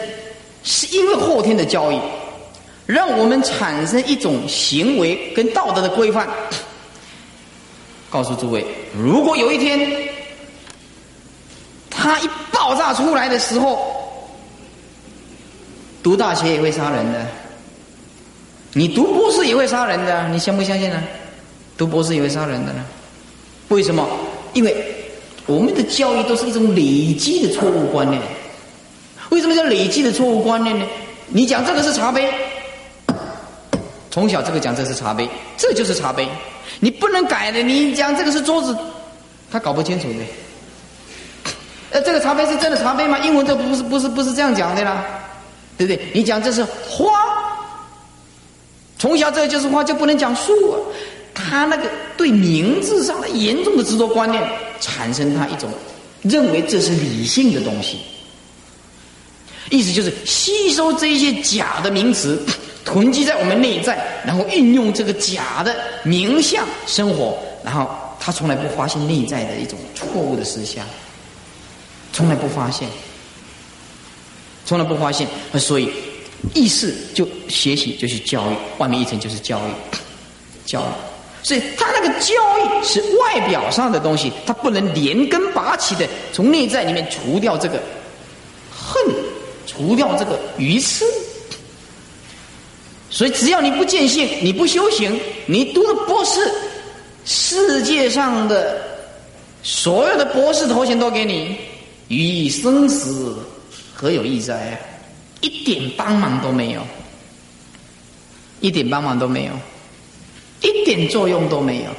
[0.64, 1.98] 是因为后天的教育，
[2.86, 6.28] 让我们产生一种行为跟道德的规范。
[8.10, 10.14] 告诉诸位，如果有一天，
[12.06, 13.94] 他一爆炸出来的时候，
[16.04, 17.26] 读大学也会杀人的，
[18.74, 21.04] 你读博士也会杀人的，你相不相信呢？
[21.76, 22.86] 读博士也会杀人的呢？
[23.70, 24.08] 为什么？
[24.54, 24.86] 因为
[25.48, 28.22] 我们的教育都是一种累积的错误观念。
[29.32, 30.86] 为什么叫累积的错误观念呢？
[31.28, 32.32] 你讲这个是茶杯，
[34.12, 36.30] 从小这个讲这是茶杯，这就是茶杯。
[36.80, 38.78] 你不能改的，你讲这个是桌子，
[39.52, 40.20] 他搞不清楚的。
[41.96, 43.18] 呃，这个茶杯是真的茶杯吗？
[43.20, 45.06] 英文这不是不是不是这样讲的啦，
[45.78, 46.08] 对不对？
[46.14, 47.10] 你讲这是花，
[49.00, 50.80] 从小这就是花，就不能讲树啊。
[51.34, 54.44] 他那个对名字上的严重的执着观念，
[54.82, 55.70] 产生他一种
[56.22, 58.00] 认为这是理性的东西，
[59.70, 62.38] 意思就是吸收这些假的名词。
[62.84, 70.86] 囤积在我们内在，然后运用这个假的名相生活，然后他从来不发现内在的一种错误的思想，
[72.15, 72.88] 从来不发现，
[74.65, 75.28] 从来不发现，
[75.60, 75.91] 所以
[76.54, 79.71] 意识就学习就是教育，外面一层就是教育，
[80.65, 80.86] 教育，
[81.43, 87.84] 所以他那个教育是外表上的东西，他不能连根拔起的从内在里面除掉这个
[88.71, 89.04] 恨，
[89.67, 91.04] 除掉这个愚痴。
[93.10, 96.49] 所以，只要你不见性，你不修行，你读的博士，
[97.25, 98.82] 世界上的
[99.63, 101.58] 所有的博士头衔都给你，
[102.08, 103.36] 于生死
[103.94, 104.80] 何有益哉？
[105.41, 106.82] 一点帮忙都没有，
[108.62, 109.54] 一点帮忙都没有，
[110.62, 111.91] 一点作用都没有。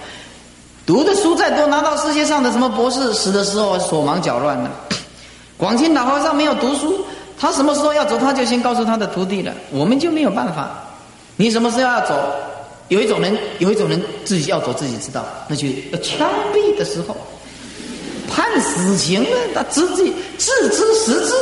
[0.85, 4.71] 读的书再多，拿到世界上的什么博士，死的时候手忙脚乱的。
[5.57, 7.05] 广清老和尚没有读书，
[7.39, 10.83] 他什么时候要走，他就先告诉他的徒弟了，我们就没有办法。
[11.37, 12.15] 你什么时候要走？
[12.89, 17.17] 有一种人，有一种人自己要走，自己知道，那就要枪毙的时候，
[18.37, 21.33] 判死刑了，他自己自知实知。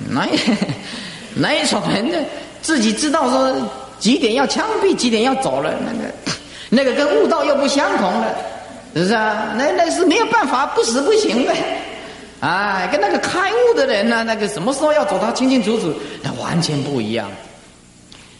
[0.10, 0.26] 那
[1.34, 2.18] 那一种人呢，
[2.60, 6.12] 自己知道说几点要枪毙，几点要走了，那个
[6.68, 8.34] 那个跟悟道又不相同了，
[8.94, 9.54] 是不是啊？
[9.56, 11.54] 那那是没有办法，不死不行的。
[12.40, 17.30] 哎，跟那个开悟的人呢，那个什么时候要走，他清清楚楚，那完全不一样。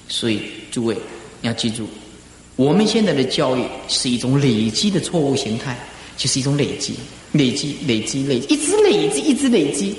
[0.09, 0.43] 所以，
[0.73, 0.97] 诸位
[1.43, 1.87] 要记住，
[2.57, 5.77] 我们现在的教育是一种累积的错误形态，
[6.19, 6.95] 就是一种累积、
[7.33, 9.95] 累积、累积、累，一直累积，一直累积。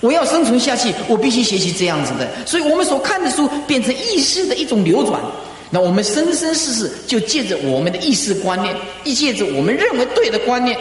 [0.00, 2.28] 我要生存下去，我必须学习这样子的。
[2.44, 5.22] 所以我们所看的书变成意识的一种流转，
[5.70, 10.76] 那我们生生世世就借着我们的意识观念，一借着我们认为对的观念，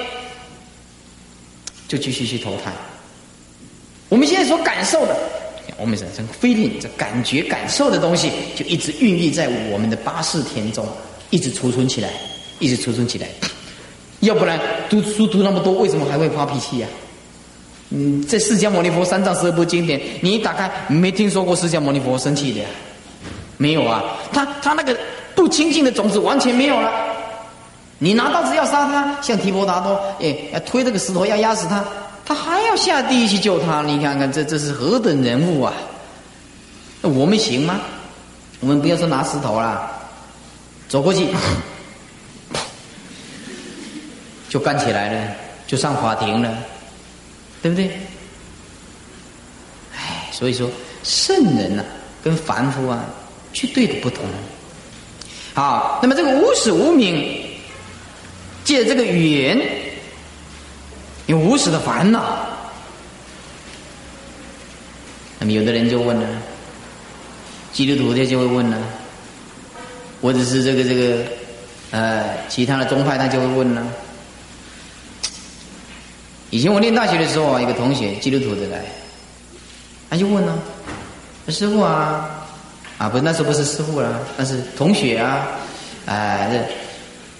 [1.87, 2.73] 就继续去投胎。
[4.09, 5.15] 我们现在所感受的。
[5.79, 10.87] 我们人生非定这感觉感受的东西，就一直孕育在我们的八世田中，
[11.29, 12.09] 一直储存起来，
[12.57, 13.27] 一直储存起来。
[14.21, 16.87] 要不然读书读那么多，为什么还会发脾气呀？
[17.89, 22.67] 嗯，在释迦牟尼佛三藏十二部经典，你一打开，没听说过释迦牟尼佛生气的呀？
[23.57, 24.03] 没有啊，
[24.33, 24.97] 他他那个
[25.35, 26.91] 不清净的种子完全没有了。
[27.99, 31.83] 你拿刀子要杀他，像提婆达多，哎，要推这个石头要压死他。
[32.25, 35.73] 他还要下地狱去救他，你看看这这是何等人物啊？
[37.01, 37.79] 我们行吗？
[38.59, 39.89] 我们不要说拿石头啦，
[40.89, 41.27] 走过去
[44.49, 46.57] 就干起来了，就上法庭了，
[47.61, 47.91] 对不对？
[49.95, 50.69] 哎，所以说
[51.03, 51.83] 圣人呐，
[52.23, 53.05] 跟凡夫啊，
[53.53, 54.23] 绝对的不同。
[55.53, 57.43] 好，那么这个无始无明，
[58.63, 59.59] 借这个语言。
[61.25, 62.47] 有无始的烦恼，
[65.39, 66.25] 那么有的人就问了，
[67.73, 68.77] 基督徒他就会问了，
[70.21, 71.23] 或者是这个这个，
[71.91, 73.85] 呃，其他的宗派他就会问了。
[76.57, 78.83] 以前我念大学的时候啊，一个同学基督徒的来，
[80.09, 80.57] 他就问呢，
[81.49, 82.47] 师傅啊，
[82.97, 85.45] 啊不，那时候不是师傅了，那是同学啊，
[86.07, 86.59] 哎这。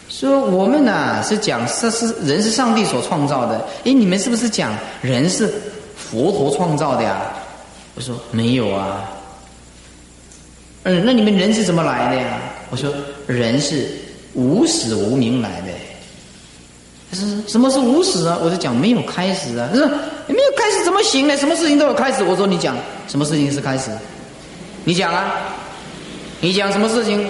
[0.08, 5.52] 说我们呢是讲是是人是上帝所创造的，哎，你们是不是讲人是
[5.96, 7.20] 佛陀创造的呀？
[7.96, 9.10] 我说没有啊。
[10.84, 12.40] 嗯，那你们人是怎么来的呀？
[12.70, 12.94] 我说
[13.26, 13.90] 人是
[14.36, 15.70] 无始无明来的。
[17.48, 18.38] 什么是无始啊？
[18.44, 19.70] 我就讲没有开始啊。
[19.72, 19.88] 他说
[20.28, 21.38] 没有开始怎么行呢？
[21.38, 22.24] 什么事情都有开始。
[22.24, 22.76] 我说你讲
[23.08, 23.92] 什么事情是开始？
[24.84, 25.34] 你讲啊，
[26.42, 27.26] 你讲什么事情？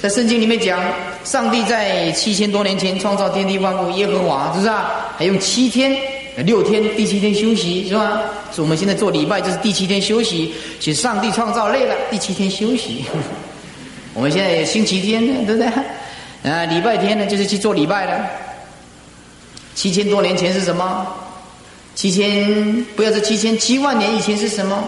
[0.00, 0.80] 在圣经里面讲。
[1.24, 5.14] 上帝在七千多年前创造天地万物，耶和华是不是啊？
[5.16, 5.96] 还用七天、
[6.44, 8.22] 六天，第七天休息是吧？
[8.52, 13.04] 是我们现在做礼拜就是第七天休息，其实上帝创造累了，第七天休息。
[14.14, 16.50] 我们现在星期天，对不对？
[16.50, 18.28] 啊，礼拜天呢就是去做礼拜了。
[19.74, 21.06] 七千多年前是什么？
[21.94, 24.82] 七千不要说七千七万年以前是什么？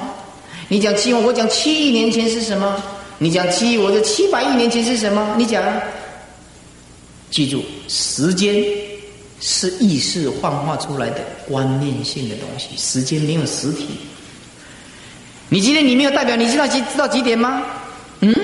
[0.69, 2.83] 你讲七万，我讲七亿年前是什么？
[3.19, 5.35] 你讲七，我就七百亿年前是什么？
[5.39, 5.63] 你讲。
[7.31, 8.65] 记住，时间
[9.41, 13.89] 是意识幻化出来的观念性的东西，时间没有实体。
[15.49, 17.63] 你今天你没有代表，你知道几知道几点吗？
[18.21, 18.35] 嗯？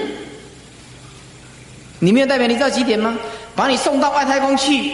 [1.99, 3.17] 你没有代表，你知道几点吗？
[3.55, 4.93] 把你送到外太空去，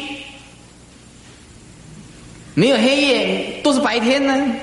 [2.57, 4.57] 没有黑夜，都是白天呢，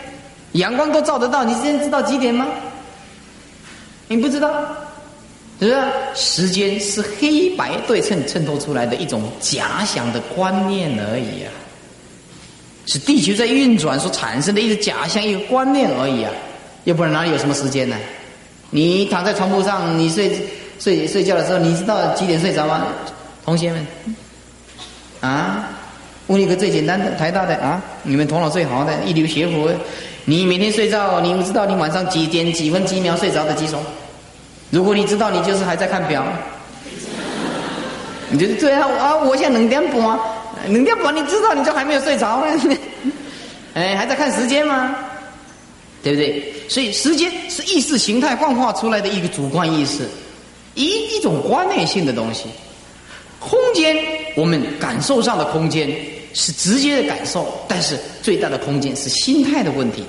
[0.53, 1.43] 阳光都照得到。
[1.43, 2.47] 你现在知道几点吗？
[4.07, 4.51] 你不知道。
[5.59, 5.81] 是不是？
[6.15, 11.53] 时间是黑白对称衬托出来的一种假想的观念而已啊，
[12.87, 16.31] 是地球在运转所产生的一个假象、一个观念而已啊，
[16.85, 17.95] 要不然哪里有什么时间呢？
[18.71, 20.35] 你躺在床铺上，你睡
[20.79, 22.87] 睡睡觉的时候，你知道几点睡着吗？
[23.45, 23.87] 同学们，
[25.21, 25.69] 啊，
[26.27, 29.69] 问一个最简单的，台大的啊，你们头脑最好的一流学府，
[30.25, 33.83] 你每天睡觉，你不知道你晚上几点几分几秒睡着的几种？
[34.69, 36.25] 如果你知道，你就是还在看表。
[38.29, 38.87] 你就是对啊？
[38.99, 40.19] 啊，我现在两点半，
[40.67, 42.77] 两点半，你知道你就还没有睡着呢？
[43.75, 44.95] 哎，还在看时间吗？
[46.01, 46.53] 对不对？
[46.67, 50.07] 所以时间是意识形态幻化出来的一个主观意识，
[50.73, 52.45] 一一种观念性的东西。
[53.47, 53.95] 空间，
[54.35, 55.89] 我们感受上的空间
[56.33, 60.03] 是直接的感受，但是最大的空间是心态的问题。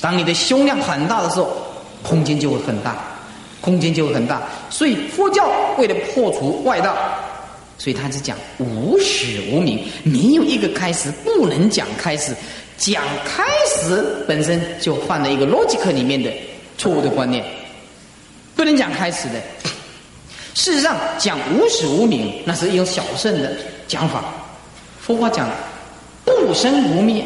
[0.00, 1.56] 当你的胸量很大的时候，
[2.02, 3.12] 空间就会很大。
[3.62, 6.94] 空间就会很大，所以佛教为了破除外道，
[7.78, 12.32] 所以他是讲无始无明，没有一个开始，不能讲开始，
[12.76, 16.30] 讲开始本身就犯了一个逻辑课里面的
[16.78, 17.42] 错误的观念，
[18.54, 19.42] 不能讲开始的。
[20.56, 23.52] 事实上，讲无始无明，那是一种小圣的
[23.86, 24.24] 讲法。
[24.98, 25.48] 佛法讲
[26.24, 27.22] 不生不灭，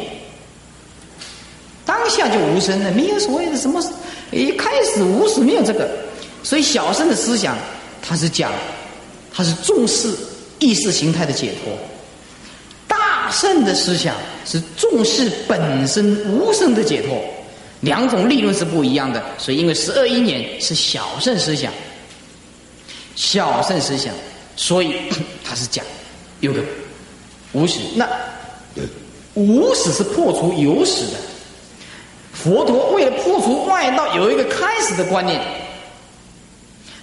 [1.85, 3.81] 当下就无生了，没有所谓的什么
[4.31, 5.89] 一开始无始没有这个。
[6.43, 7.57] 所以小圣的思想，
[8.01, 8.51] 他是讲，
[9.33, 10.13] 他是重视
[10.59, 11.73] 意识形态的解脱；
[12.85, 14.13] 大圣的思想
[14.45, 17.17] 是重视本身无声的解脱。
[17.79, 19.23] 两种理论是不一样的。
[19.37, 21.71] 所以，因为十二一年是小圣思想，
[23.15, 24.13] 小圣思想，
[24.55, 24.95] 所以
[25.43, 25.85] 他是讲
[26.39, 26.61] 有个
[27.53, 27.79] 无始。
[27.95, 28.07] 那
[29.33, 31.17] 无始是破除有始的。
[32.33, 35.41] 佛陀为了破除外道有一个开始的观念。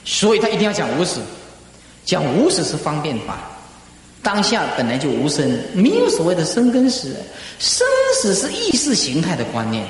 [0.04, 1.20] 所以他一定要讲无始，
[2.04, 3.50] 讲无始是方便法。
[4.22, 7.14] 当下本来就无生，没有所谓的生跟死，
[7.58, 9.86] 生死是意识形态的观念。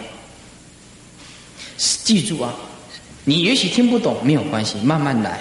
[1.76, 2.52] 记住啊，
[3.24, 5.40] 你也许听不懂没有关系，慢慢来。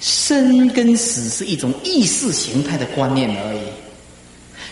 [0.00, 3.60] 生跟死是一种意识形态的观念而已。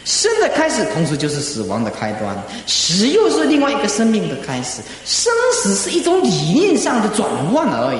[0.04, 4.80] 生的开始，同时就是死亡的开端；死又是另外一个生命的开始。
[5.04, 7.98] 生死是一种理念上的转换而已。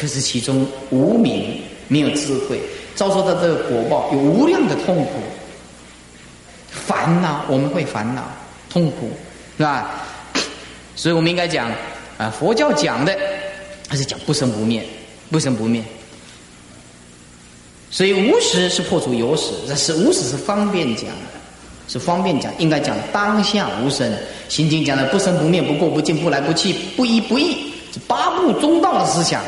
[0.00, 2.60] 可是其中无明没有智慧，
[2.94, 5.10] 遭受到这个果报有无量的痛苦、
[6.70, 8.24] 烦恼，我们会烦恼、
[8.70, 9.10] 痛苦，
[9.58, 10.06] 是吧？
[10.94, 11.70] 所以我们应该讲
[12.16, 13.14] 啊，佛教讲的
[13.88, 14.82] 还是讲不生不灭，
[15.30, 15.84] 不生不灭。
[17.96, 21.40] 所以无始是破除有始，这是无始是方便讲的，
[21.88, 24.12] 是方便讲，应该讲当下无生。
[24.50, 29.42] 心经讲的不生不灭、不过不进、不来不去、不依不异，是八部中道的思想。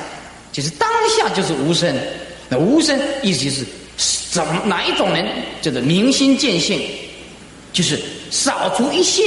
[0.50, 1.94] 就是当下就是无声，
[2.48, 3.66] 那无声意思就是
[4.30, 5.26] 怎么哪一种人
[5.60, 6.80] 叫做明心见性，
[7.74, 9.22] 就是扫除一切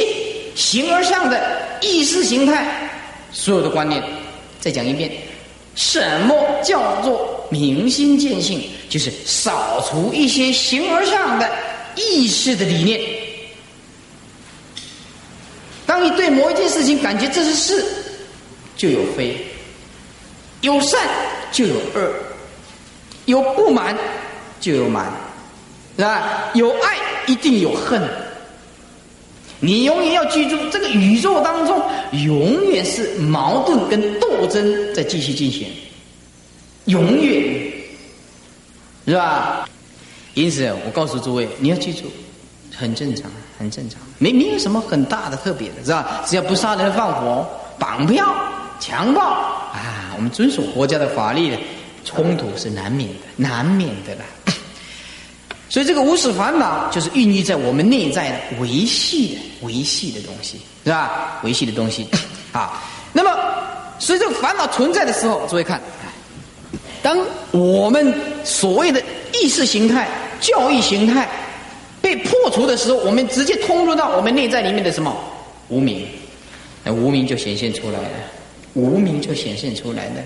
[0.55, 2.89] 形而上的意识形态
[3.31, 4.03] 所有的观念。
[4.59, 5.11] 再讲一遍，
[5.75, 8.63] 什么叫做明心见性？
[8.89, 11.49] 就是扫除一些形而上的
[11.95, 12.99] 意识的理念。
[15.85, 17.85] 当你对某一件事情感觉这是是，
[18.75, 19.37] 就有非。
[20.61, 20.99] 有善
[21.51, 22.13] 就有恶，
[23.25, 23.97] 有不满
[24.59, 25.11] 就有满，
[25.97, 26.49] 是吧？
[26.53, 26.97] 有爱
[27.27, 28.01] 一定有恨。
[29.59, 31.81] 你永远要记住，这个宇宙当中
[32.23, 35.67] 永远是矛盾跟斗争在继续进行，
[36.91, 37.73] 永远，
[39.07, 39.67] 是吧？
[40.33, 42.03] 因此，我告诉诸位，你要记住，
[42.75, 46.23] 很正常，很正常，没没有什么很大的特别的，是吧？
[46.25, 47.47] 只要不杀人放火、
[47.79, 48.33] 绑票、
[48.79, 50.13] 强暴啊。
[50.15, 51.57] 我们遵守国家的法律的
[52.05, 54.25] 冲突是难免的，难免的啦。
[55.67, 61.39] 所以这个无始烦恼就是孕育在我们内在的维系的维系的东西，是吧？
[61.43, 62.05] 维系的东西
[62.51, 62.81] 啊。
[63.13, 63.35] 那么，
[63.99, 65.81] 所以这个烦恼存在的时候，诸位看，
[67.01, 67.17] 当
[67.51, 69.01] 我们所谓的
[69.33, 70.07] 意识形态、
[70.39, 71.27] 教育形态
[72.01, 75.15] 被破除的时候，我们直接通入到我们内在里面的什么
[75.69, 76.07] 无名，
[76.83, 78.09] 那无名就显现出来了。
[78.73, 80.21] 无名就显现出来了，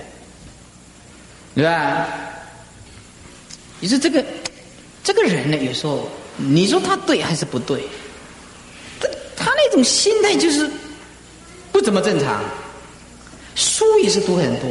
[1.56, 2.08] 对吧？
[3.80, 4.24] 你说这个
[5.04, 6.08] 这个人呢，有时候
[6.38, 7.82] 你说他对还是不对？
[9.00, 10.70] 他他那种心态就是
[11.72, 12.44] 不怎么正常。
[13.56, 14.70] 书也是读很多，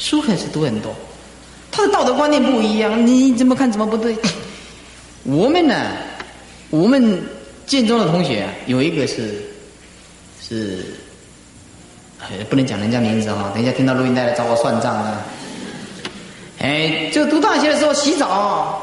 [0.00, 0.92] 书还是读很多，
[1.70, 4.16] 他的道德观念不一样，你怎么看怎么不对？
[5.22, 5.76] 我们呢，
[6.70, 7.22] 我们
[7.66, 9.44] 建中的同学，有一个是
[10.42, 10.84] 是。
[12.48, 15.24] 不能讲人家名字哈，等一下听到录音带来找我算账啊！
[16.58, 18.80] 哎，就读大学的时候洗澡，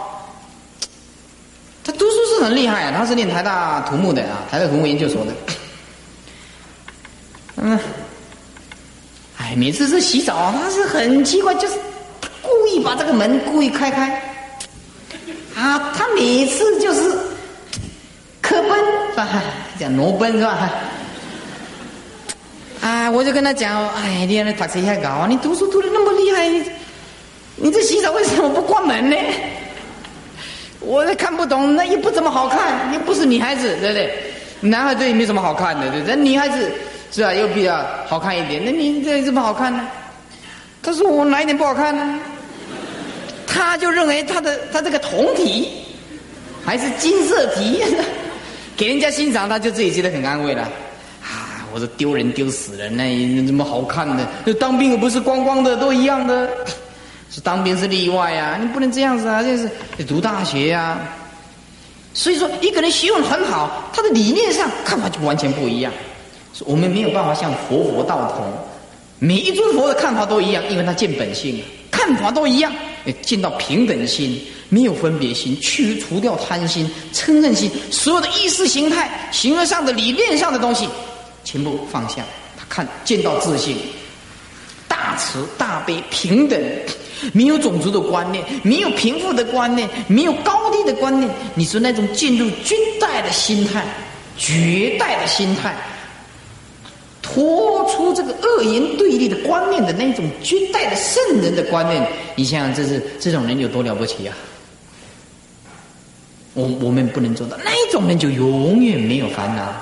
[1.84, 5.32] 他读书是很厉害啊，他是念台大土木的啊，台大土木研究所的。
[7.58, 7.80] 嗯，
[9.58, 11.74] 每次是洗澡，他是很奇怪，就是
[12.44, 14.22] 故意把这个门故意开开，
[15.56, 17.10] 啊，他每次就是
[18.40, 18.72] 磕奔
[19.10, 19.28] 是吧？
[19.80, 20.72] 讲挪奔是吧？
[22.82, 26.48] 啊，我就跟他讲，哎，你那读书还高，你读书读的那么厉害，
[27.56, 29.18] 你这洗澡为什么不关门呢？
[30.82, 34.14] 我都看不懂，那也不怎么好看，又不是女孩子，对不对？
[34.60, 36.16] 男孩子也没什么好看的，对不对？
[36.16, 36.72] 女孩子
[37.12, 39.88] 是吧，又比较好看一点，那你这怎么好看呢？
[40.82, 42.20] 他说我哪一点不好看呢？
[43.46, 45.70] 他就认为他的他这个铜体
[46.64, 47.84] 还是金色体，
[48.78, 50.64] 给人家欣赏，他就自己觉得很安慰了。
[51.24, 54.28] 啊，我说丢人丢死人，那怎么好看的？
[54.46, 56.50] 那当兵又不是光光的，都一样的。
[57.30, 59.44] 是当兵是例外呀，你不能这样子啊！
[59.44, 59.70] 这是
[60.08, 60.98] 读大学呀。
[62.14, 65.92] 所以说，一个人学问很好，他的理念上看法就完全不一样。
[66.66, 68.46] 我们没有办法像佛佛道同，
[69.20, 72.72] 每一尊佛的看法都一样，因为他见本性，看法都一样。
[73.22, 74.38] 见到平等心，
[74.68, 80.90] 没有分别心，去除掉贪心、嗔恨心，所有的意识形态、形而上的、理念上的东西，
[81.46, 82.22] 全部放下。
[82.58, 83.78] 他看见到自信，
[84.88, 86.62] 大慈大悲平等。
[87.32, 91.28] 没有种族的观念，没有贫富的观念，没有高低的观念。
[91.56, 93.84] 你说那种进入军代的心态、
[94.38, 95.76] 绝代的心态，
[97.34, 104.34] 脱出这个恶言对立的观念的那种绝代的圣人的观念，你想想，这是这种人有多了不起呀？
[106.54, 109.74] 我我们不能做到，那种人就永远没有烦恼，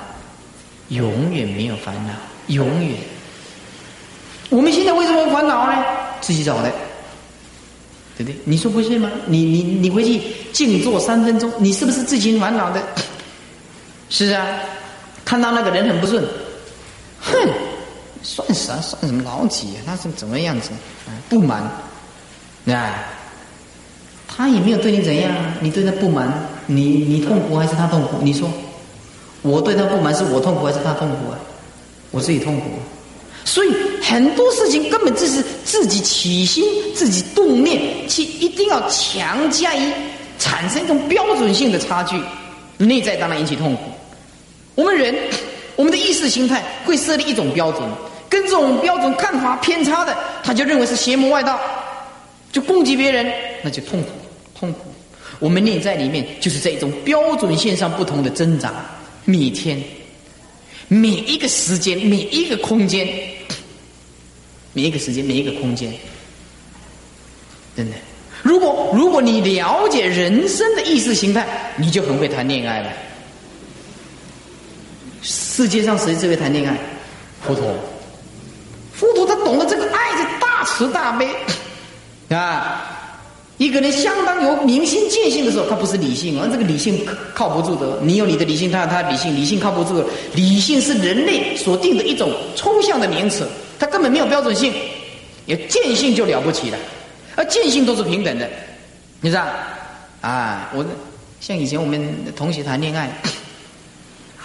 [0.88, 2.12] 永远没有烦恼，
[2.48, 2.92] 永远。
[4.50, 5.84] 我们现在为什么烦恼呢？
[6.20, 6.70] 自己找的。
[8.18, 8.40] 对不对？
[8.44, 9.10] 你说不是吗？
[9.26, 10.18] 你你你回去
[10.50, 12.82] 静坐三分钟，你是不是自寻烦恼的？
[14.08, 14.58] 是啊，
[15.22, 16.24] 看到那个人很不顺，
[17.20, 17.32] 哼，
[18.22, 18.80] 算啥？
[18.80, 19.78] 算什么老几啊？
[19.86, 20.70] 他是怎么样子？
[21.28, 21.62] 不满，
[22.66, 23.04] 啊，
[24.28, 26.32] 他也没有对你怎样，你对他不满，
[26.66, 28.18] 你你痛苦还是他痛苦？
[28.22, 28.48] 你说，
[29.42, 31.38] 我对他不满，是我痛苦还是他痛苦啊？
[32.10, 32.66] 我自己痛苦。
[33.44, 36.64] 所以很多事情根本就是自己起心、
[36.94, 39.92] 自己动念，去一定要强加于
[40.38, 42.20] 产生一种标准性的差距，
[42.76, 43.82] 内在当然引起痛苦。
[44.74, 45.14] 我们人，
[45.76, 47.82] 我们的意识形态会设立一种标准，
[48.28, 51.60] 跟这种标准看法偏差的，他就认为是邪魔外道，
[52.50, 53.30] 就攻击别人，
[53.62, 54.08] 那就痛苦，
[54.58, 54.80] 痛苦。
[55.38, 58.72] 我们内在里面就是在一种标准线上不同的挣扎，
[59.24, 59.80] 每天。
[60.88, 63.06] 每一个时间，每一个空间，
[64.72, 65.92] 每一个时间，每一个空间，
[67.76, 67.96] 真的。
[68.42, 71.44] 如果如果你了解人生的意识形态，
[71.76, 72.92] 你就很会谈恋爱了。
[75.28, 76.78] 世界上谁最会谈恋爱？
[77.42, 77.74] 佛陀。
[78.92, 81.28] 佛陀他懂得这个爱是大慈大悲
[82.28, 82.92] 啊。
[83.58, 87.04] 一个人相当有明心见性的时候，他不是理性，而这个理性
[87.34, 87.98] 靠不住的。
[88.02, 90.04] 你有你的理性，他有他的理性，理性靠不住。
[90.34, 93.48] 理性是人类所定的一种抽象的名词，
[93.80, 94.72] 它根本没有标准性。
[95.46, 96.78] 有见性就了不起了，
[97.34, 98.48] 而见性都是平等的，
[99.20, 99.46] 你知道？
[100.20, 100.84] 啊，我
[101.40, 103.10] 像以前我们同学谈恋爱。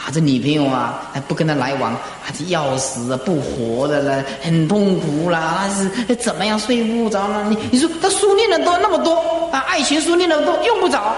[0.04, 7.46] 啊，这女朋友啊，还不跟他来往，还是要死啊，不活的了，很痛苦啦，那是怎么样睡不着呢？
[7.52, 9.14] 你你说他书念的多那么多
[9.52, 11.16] 啊，爱情书念的多用不着，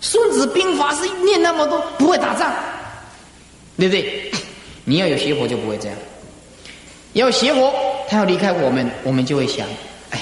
[0.00, 2.52] 孙子兵法是念那么多不会打仗，
[3.76, 4.30] 对不对？
[4.84, 5.98] 你要有邪火就不会这样，
[7.14, 7.72] 要邪火，
[8.08, 9.66] 他要离开我们，我们就会想，
[10.10, 10.20] 哎，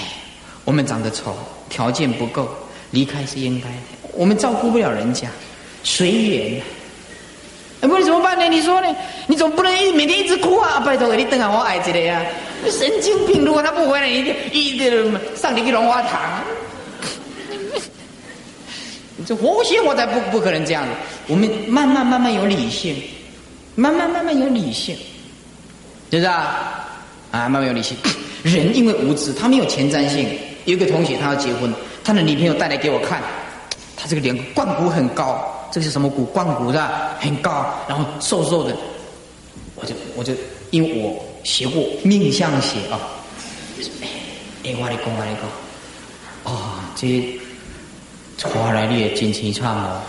[0.65, 1.35] 我们长得丑，
[1.69, 2.49] 条件不够，
[2.89, 3.75] 离开是应该的，
[4.13, 5.27] 我们照顾不了人家，
[5.83, 6.59] 随缘。
[7.83, 8.45] 那不然怎么办呢？
[8.45, 8.87] 你说呢？
[9.27, 10.81] 你总不能一每天一直哭啊！
[10.85, 12.25] 拜托，你等下我爱一个呀！
[12.71, 13.43] 神经病！
[13.43, 16.21] 如果他不回来，一定一定上你去龙华堂。
[19.27, 20.91] 这活些我才不不可能这样子。
[21.27, 22.95] 我们慢慢慢慢有理性，
[23.75, 24.95] 慢慢慢慢有理性，
[26.09, 26.87] 是不是啊？
[27.31, 27.97] 啊，慢慢有理性。
[28.43, 30.25] 人因为无知，他没有前瞻性。
[30.63, 33.21] 有一个同学他要结婚，他的女朋友带来给我看，
[33.97, 35.62] 他这个脸冠骨很高。
[35.73, 36.23] 这是什么骨？
[36.25, 36.87] 冠骨的，
[37.19, 38.75] 很高，然后瘦瘦的。
[39.73, 40.31] 我就我就
[40.69, 43.01] 因为我学过命相学啊，
[44.63, 47.39] 哎，我来讲，我来讲，啊，这
[48.37, 49.99] 传来你的真凄惨哦！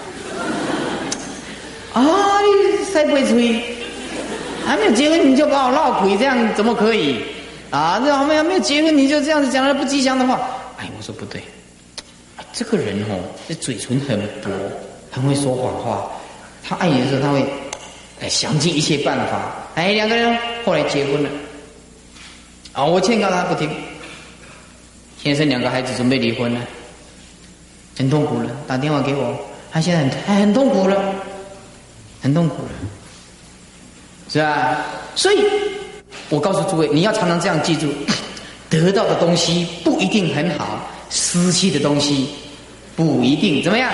[1.94, 2.02] 啊，
[2.42, 3.62] 你塞不吹，
[4.66, 7.22] 还没有结婚你就把我闹鬼，这样怎么可以？
[7.70, 10.38] 啊，这还没还没有结婚你就这样子讲了不吉祥的话。
[10.76, 11.42] 哎，我说不对，
[12.52, 14.50] 这个人哦，这嘴唇很薄。
[15.14, 16.10] 很会说谎话，
[16.66, 17.46] 他爱你的时候，他会
[18.20, 19.52] 哎想尽一切办法。
[19.76, 21.30] 哎，两个人后来结婚了，
[22.72, 23.70] 啊，我劝告他不听，
[25.22, 26.60] 先生两个孩子准备离婚了，
[27.96, 29.36] 很痛苦了，打电话给我，
[29.70, 31.14] 他现在很很痛苦了，
[32.20, 32.70] 很痛苦了，
[34.28, 34.84] 是吧？
[35.14, 35.38] 所以，
[36.28, 37.86] 我告诉诸位，你要常常这样记住：
[38.68, 42.28] 得到的东西不一定很好，失去的东西
[42.96, 43.92] 不一定怎么样，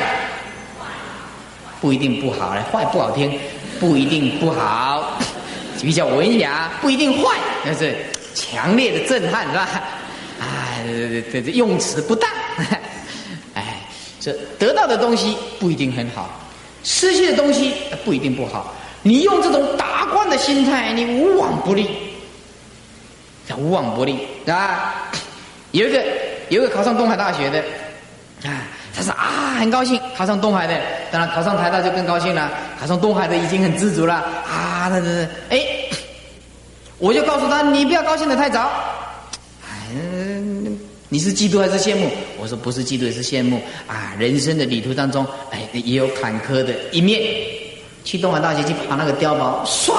[1.80, 3.38] 不一定不好，坏不好听，
[3.78, 5.18] 不一定不好，
[5.80, 7.96] 比较文雅，不一定坏，但是
[8.34, 9.68] 强烈的震撼，是吧？
[10.40, 10.76] 啊，
[11.32, 12.30] 这这用词不当。
[13.54, 13.80] 哎
[14.20, 16.28] 这得到的东西不一定很好，
[16.84, 17.72] 失去的东西
[18.04, 18.74] 不一定不好。
[19.02, 21.88] 你用这种达观的心态，你无往不利，
[23.56, 25.10] 无往不利啊！
[25.72, 26.04] 有一个
[26.50, 27.64] 有一个考上东海大学的
[28.44, 30.80] 啊，他说啊，很高兴考上东海的，
[31.11, 32.51] 当然考上台大就更高兴了。
[32.78, 35.64] 考上东海的已经很知足了啊，那那哎，
[36.99, 38.70] 我就告诉他，你不要高兴的太早。
[39.64, 39.68] 哎
[41.12, 42.09] 你是嫉妒还是羡慕？
[42.38, 44.14] 我说不是嫉妒，是羡慕啊！
[44.16, 47.20] 人生的旅途当中，哎，也有坎坷的一面。
[48.05, 49.93] 去东海大学去爬那个碉堡，唰，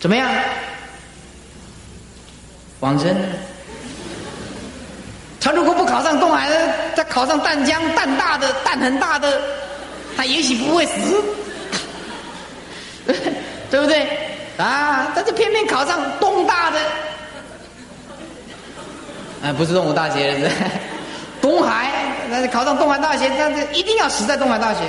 [0.00, 0.26] 怎么样？
[2.80, 3.14] 往生。
[5.40, 9.40] 他如果不考上东海的，他考上淡江，蛋大的，蛋很大的，
[10.16, 11.22] 他也许不会死，
[13.70, 14.06] 对不对？
[14.56, 16.78] 啊，他就偏偏考上东大的。
[19.42, 20.50] 哎，不是东吴大学，是
[21.40, 21.92] 东海。
[22.30, 24.80] 那考上东海大学，那这一定要死在东海大学。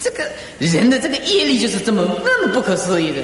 [0.00, 0.24] 这个
[0.58, 3.20] 人的这个业力就是这么那么不可思议的，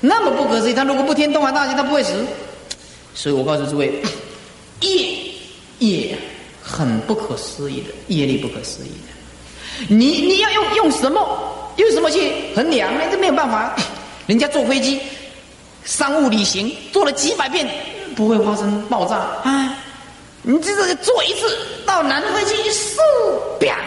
[0.00, 0.74] 那么不可思议。
[0.74, 2.24] 他如果不填东海大学，他不会死。
[3.16, 4.00] 所以我告诉诸位，
[4.82, 5.16] 业
[5.80, 6.16] 业
[6.62, 9.88] 很不可思议的，业力不可思议的。
[9.88, 13.00] 你你要用用什么用什么去衡量呢？
[13.10, 13.74] 这没有办法。
[14.28, 15.00] 人家坐飞机。
[15.84, 17.64] 商务旅行坐了几百遍
[18.16, 19.14] 不会发生爆炸
[19.48, 19.78] 啊！
[20.42, 21.56] 你这个坐一次
[21.86, 22.96] 到南飞去一嗖，
[23.60, 23.78] 啪，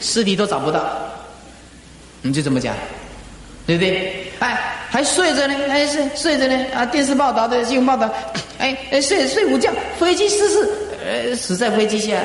[0.00, 0.96] 尸体都找不到，
[2.22, 2.72] 你就这么讲，
[3.66, 4.26] 对不对？
[4.40, 4.58] 哎，
[4.90, 6.66] 还睡着呢，还是睡着呢？
[6.74, 8.12] 啊，电视报道的新闻报道，
[8.58, 10.68] 哎哎，睡睡午觉，飞机失事，
[11.04, 12.20] 呃，死在飞机下。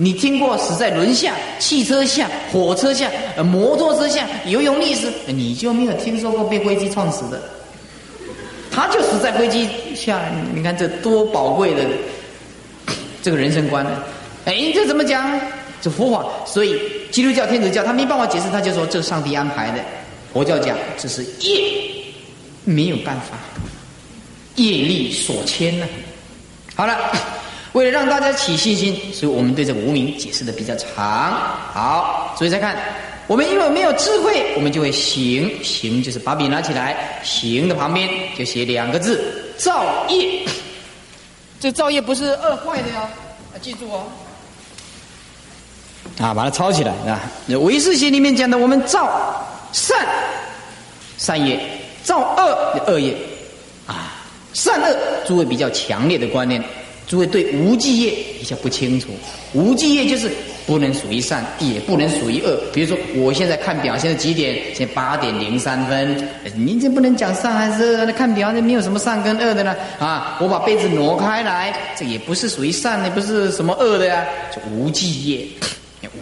[0.00, 3.10] 你听过死在轮下、汽车下、火车下、
[3.44, 7.40] 摩托车下、游泳溺死，你就没有听说过被飞机撞死的？
[8.70, 10.20] 他就死在飞机下，
[10.54, 11.82] 你看这多宝贵的
[13.22, 13.90] 这个人生观呢！
[14.44, 15.40] 哎，这怎么讲？
[15.82, 19.78] 这佛法，所以基督教、天主教他没办法解释，他就说这是上帝安排的。
[20.32, 22.04] 佛教讲这是业，
[22.64, 23.36] 没有办法，
[24.56, 25.86] 业力所牵呢。
[26.74, 26.96] 好了，
[27.72, 31.32] 为了让大家起信心，所以我们对这个无名解释的比较长。
[31.72, 32.76] 好，所以再看。
[33.26, 39.22] 我们因为没有智慧，我们就会行行，就是把笔拿起来，行的旁边就写两个字
[39.58, 40.42] “造业”。
[41.60, 43.08] 这造业不是饿坏的呀，
[43.52, 44.06] 啊，记住哦。
[46.18, 47.20] 啊，把它抄起来啊！
[47.48, 50.06] 唯识学里面讲的，我们造善
[51.16, 51.60] 善业，
[52.02, 53.14] 造恶的恶业
[53.86, 54.14] 啊。
[54.52, 54.96] 善恶，
[55.26, 56.62] 诸位比较强烈的观念，
[57.06, 59.08] 诸位对无记业比较不清楚。
[59.52, 60.30] 无记业就是。
[60.68, 62.54] 不能属于善，也不能属于恶。
[62.74, 64.54] 比如说，我现在看表，现在几点？
[64.74, 66.28] 现在八点零三分。
[66.54, 68.04] 您这不能讲善还是恶？
[68.04, 69.74] 那看表，那没有什么善跟恶的呢？
[69.98, 75.48] 啊，我把被子挪开来，这也不是属于善的，不是什么恶的呀，就无记业，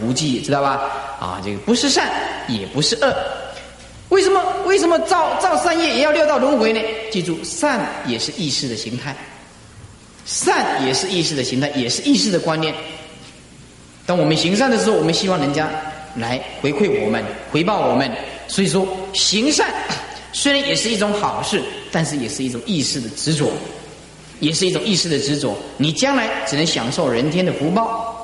[0.00, 0.80] 无记业，知道吧？
[1.18, 2.08] 啊，这个不是善，
[2.48, 3.14] 也不是恶。
[4.08, 4.40] 为什么？
[4.66, 6.80] 为什么造造善业也要六道轮回呢？
[7.10, 9.16] 记住，善也是意识的形态，
[10.24, 12.72] 善也是意识的形态，也是意识的观念。
[14.06, 15.68] 当我们行善的时候，我们希望人家
[16.14, 18.08] 来回馈我们、回报我们。
[18.46, 19.74] 所以说，行善
[20.32, 23.50] 虽然也是一种好事，但是也是一种意识的执着，
[24.38, 25.58] 也是一种意识的执着。
[25.78, 28.15] 你将来只能享受人天的福报，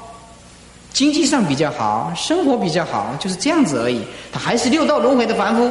[0.93, 4.01] 经济上比较好，生活比较好，就是这样子而已。
[4.30, 5.70] 他还是六道轮回的凡夫。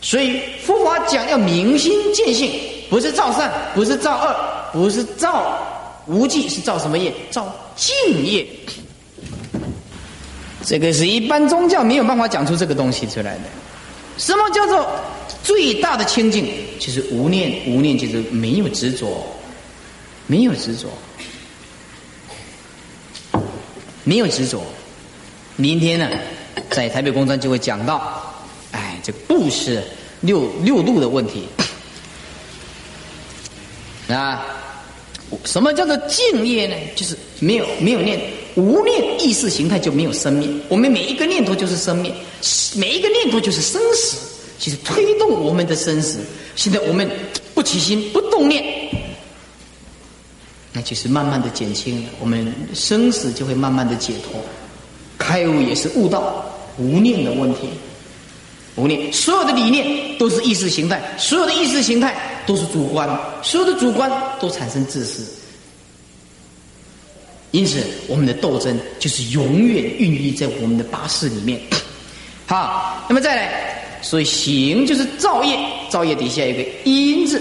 [0.00, 2.52] 所以佛法讲要明心见性，
[2.88, 4.36] 不是造善，不是造恶，
[4.72, 5.58] 不是造
[6.06, 7.12] 无忌，是造什么业？
[7.30, 8.46] 造净业。
[10.64, 13.42] 这个是一般宗教没有办法讲出这个东西出来的。
[14.18, 14.86] 什么叫做
[15.42, 16.46] 最大的清净？
[16.78, 19.26] 就是无念，无念就是没有执着，
[20.26, 20.86] 没有执着，
[24.06, 24.62] 没有执着。
[25.56, 26.08] 明天呢，
[26.70, 28.34] 在台北公专就会讲到，
[28.70, 29.82] 哎，这布施
[30.20, 31.46] 六六度的问题
[34.08, 34.46] 啊。
[35.44, 36.76] 什么叫做敬业呢？
[36.94, 38.18] 就是没有没有念。
[38.54, 42.14] 无念意识形态就没有生命，我们每一个念头就是生命，
[42.76, 44.16] 每一个念头就是生死，
[44.58, 46.20] 其实推动我们的生死。
[46.54, 47.06] 现在我们
[47.54, 48.64] 不起心不动念，
[50.76, 54.38] 那就是慢慢的减轻，我们生死就会慢慢的解脱，
[55.16, 56.44] 开悟也是悟道
[56.76, 57.60] 无念的问题。
[58.74, 62.14] 无念，所有的理念都是意识形态，所有的意识形态
[62.46, 63.08] 都是主观，
[63.42, 65.24] 所有的主观都产生自私。
[67.52, 71.58] 因此，我们的斗争就是永远孕育在我们的八识里面。
[72.44, 75.58] 好，那么再来，所以行就是造业，
[75.88, 77.40] 造业底下有个因字，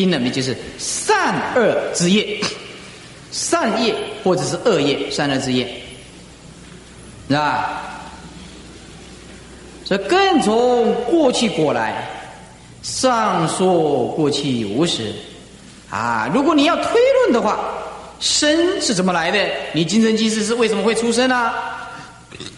[0.00, 2.40] 因呢，么就是善恶之业，
[3.30, 5.66] 善业或者是恶业，善恶之业，
[7.28, 7.80] 是吧？
[9.84, 12.08] 这更从过去过来，
[12.82, 15.12] 上说过去无始，
[15.90, 17.60] 啊，如果你要推论的话，
[18.18, 19.38] 生是怎么来的？
[19.74, 21.52] 你今生今世是为什么会出生呢？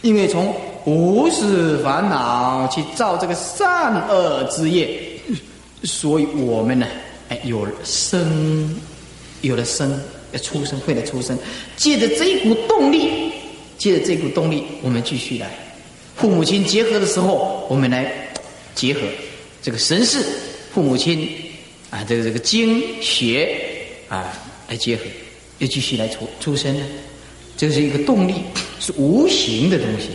[0.02, 4.88] 因为从无始烦恼去造这个善恶之业，
[5.82, 6.86] 所以我们呢，
[7.28, 8.80] 哎，有了生，
[9.40, 10.00] 有了生，
[10.32, 11.36] 要出生，会了出生，
[11.76, 13.32] 借着这一股动力，
[13.78, 15.50] 借着这股动力，我们继续来。
[16.16, 18.12] 父母亲结合的时候，我们来
[18.74, 19.00] 结合
[19.60, 20.24] 这个神事，
[20.72, 21.28] 父母亲
[21.90, 23.58] 啊，这个这个经学
[24.08, 24.32] 啊
[24.68, 25.02] 来结合，
[25.58, 26.86] 又继续来出出生呢。
[27.56, 28.34] 这是一个动力，
[28.78, 30.10] 是无形的东西。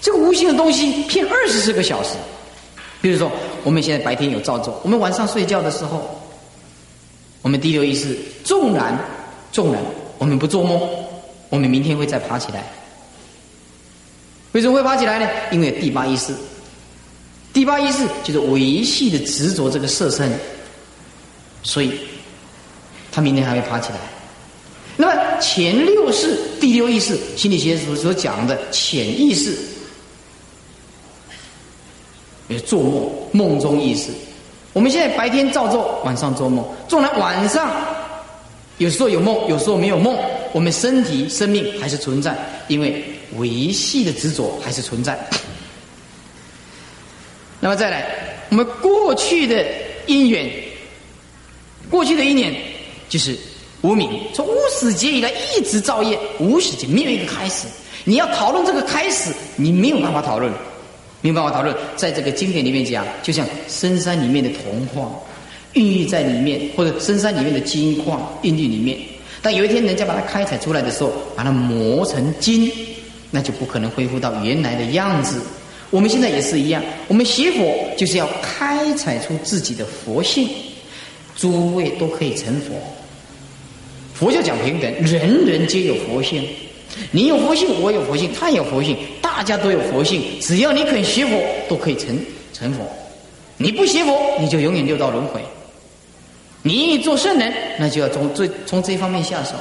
[0.00, 2.16] 这个无形的东西骗二十四个小时。
[3.02, 3.30] 比如说，
[3.64, 6.20] 我们现在白天有造作，我们晚上睡觉的时候，
[7.42, 8.98] 我们第六意识纵然
[9.52, 9.82] 纵然
[10.18, 10.80] 我们不做梦，
[11.48, 12.64] 我们明天会再爬起来。
[14.52, 15.28] 为什么会爬起来呢？
[15.52, 16.34] 因为第八意识，
[17.52, 20.30] 第八意识就是维系的执着这个色身，
[21.62, 21.92] 所以
[23.12, 23.98] 他明天还会爬起来。
[24.96, 29.56] 那么前六识、第六意识，心理学所所讲的潜意识，
[32.50, 34.10] 也做梦梦中意识。
[34.74, 36.62] 我们现在白天造作，晚上做梦。
[36.86, 37.70] 纵然晚上
[38.76, 40.14] 有时候有梦，有时候没有梦，
[40.52, 42.36] 我们身体生命还是存在，
[42.68, 43.02] 因为。
[43.36, 45.16] 维系的执着还是存在。
[47.60, 48.04] 那么再来，
[48.48, 49.64] 我们过去的
[50.08, 50.50] 因缘，
[51.88, 52.52] 过去的一年
[53.08, 53.38] 就是
[53.82, 57.68] 无名，从无始劫以来一直造业，无始劫没有一个开始。
[58.02, 60.52] 你要讨论这个开始，你没有办法讨论，
[61.20, 61.74] 明白我讨论。
[61.96, 65.14] 在这个经典里面讲，就像深山里面的铜矿，
[65.74, 68.98] 孕育在里面，或者深山里面的金矿孕育里面。
[69.42, 72.70] 但有一天人家把它开采出来的时候，把它磨成金。
[73.32, 75.40] 那就不可能恢复到原来的样子。
[75.90, 80.48] 我们现在也是一样，我们学佛就是要开采出自己的佛性，
[81.36, 82.74] 诸位都可以成佛。
[84.14, 86.44] 佛教讲平等，人人皆有佛性。
[87.12, 88.96] 你有佛性，我有佛性，他有佛性，
[89.40, 90.22] 大家都有佛性。
[90.38, 92.08] 只要你肯学佛，都可以成
[92.52, 92.86] 成佛。
[93.56, 95.42] 你不学佛，你就永远六道轮回。
[96.60, 99.52] 你愿意做圣人，那就要从最从这方面下手。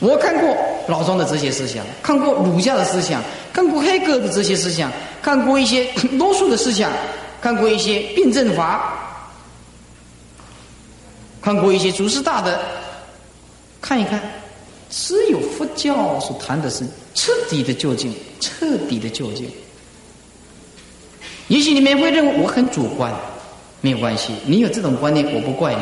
[0.00, 0.56] 我看过
[0.88, 3.22] 老庄的哲学思想，看过儒家的思想，
[3.52, 4.90] 看过黑格的哲学思想，
[5.22, 5.84] 看过一些
[6.18, 6.90] 多数的思想，
[7.40, 9.22] 看过一些辩证法，
[11.40, 12.60] 看过一些祖师大的，
[13.80, 14.20] 看一看，
[14.92, 16.84] 只有佛教所谈的是
[17.14, 19.48] 彻底的究竟，彻底的究竟。
[21.48, 23.10] 也许你们会认为我很主观，
[23.80, 25.80] 没有关系，你有这种观念，我不怪你。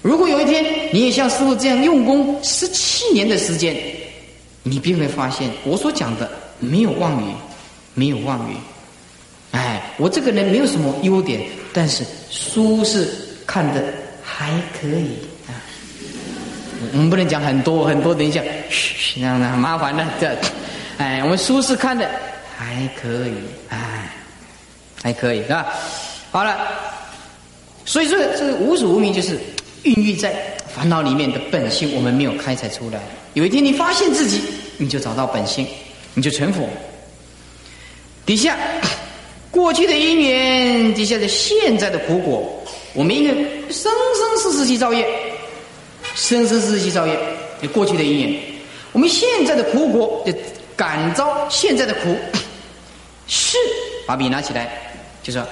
[0.00, 0.64] 如果有一天
[0.94, 3.76] 你也像师傅这样用功十七年的时间，
[4.62, 7.32] 你便会发现我所讲的没有妄语，
[7.92, 8.54] 没有妄语。
[9.50, 13.06] 哎，我这个人没有什么优点，但是书是
[13.46, 13.84] 看的
[14.22, 15.10] 还可以。
[16.92, 20.04] 我们不能讲很多很多，等一下，嘘，这样的很麻烦的。
[20.20, 20.36] 这，
[20.98, 22.08] 哎，我们书是看的
[22.56, 23.34] 还可以，
[23.68, 24.10] 哎，
[25.02, 25.66] 还可以是吧？
[26.30, 26.56] 好了，
[27.84, 29.38] 所以说这个无始无明就是。
[29.84, 30.32] 孕育在
[30.72, 33.00] 烦恼里面的本性，我们没有开采出来。
[33.34, 34.40] 有一天你发现自己，
[34.76, 35.66] 你就找到本性，
[36.14, 36.68] 你就成佛。
[38.24, 38.56] 底下
[39.50, 42.64] 过去的因缘，底下的现在的苦果，
[42.94, 43.32] 我们应该
[43.72, 45.04] 生生世世去造业，
[46.14, 47.18] 生生世世造业。
[47.60, 48.42] 就过去的因缘，
[48.90, 50.32] 我们现在的苦果就
[50.76, 52.16] 感召现在的苦。
[53.28, 53.56] 是，
[54.04, 54.68] 把笔拿起来，
[55.22, 55.46] 就说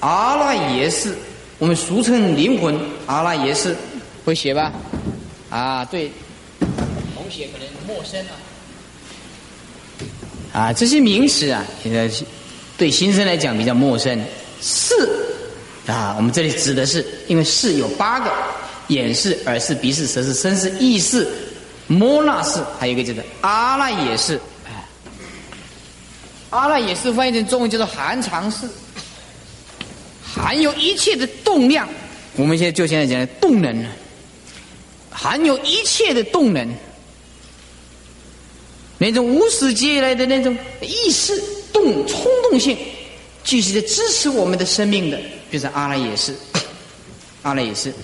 [0.00, 1.14] 阿拉也是。
[1.58, 3.74] 我们俗称灵魂，阿拉也是
[4.24, 4.72] 会写吧？
[5.48, 6.10] 啊，对，
[7.14, 8.34] 同学可能陌生啊。
[10.52, 12.10] 啊，这些名词啊，现在
[12.76, 14.22] 对新生来讲比较陌生。
[14.60, 14.94] 是
[15.86, 18.30] 啊，我们这里指的是，因为是有八个：
[18.88, 21.26] 眼视、耳视、鼻视、舌视、身视、意视、
[21.86, 24.40] 摩那视，还有一个叫做阿赖耶识。
[24.66, 24.86] 哎，
[26.50, 28.68] 阿赖耶识翻译成中文叫做含藏识。
[30.22, 31.88] 含有一切的动量，
[32.34, 33.86] 我们现在就现在讲的动能
[35.08, 36.68] 含有一切的动能，
[38.98, 41.40] 那种无始劫来的那种意识
[41.72, 42.76] 动冲动性，
[43.44, 45.20] 继续的支持我们的生命的，
[45.52, 46.34] 就是阿赖耶识，
[47.42, 47.94] 阿赖耶识。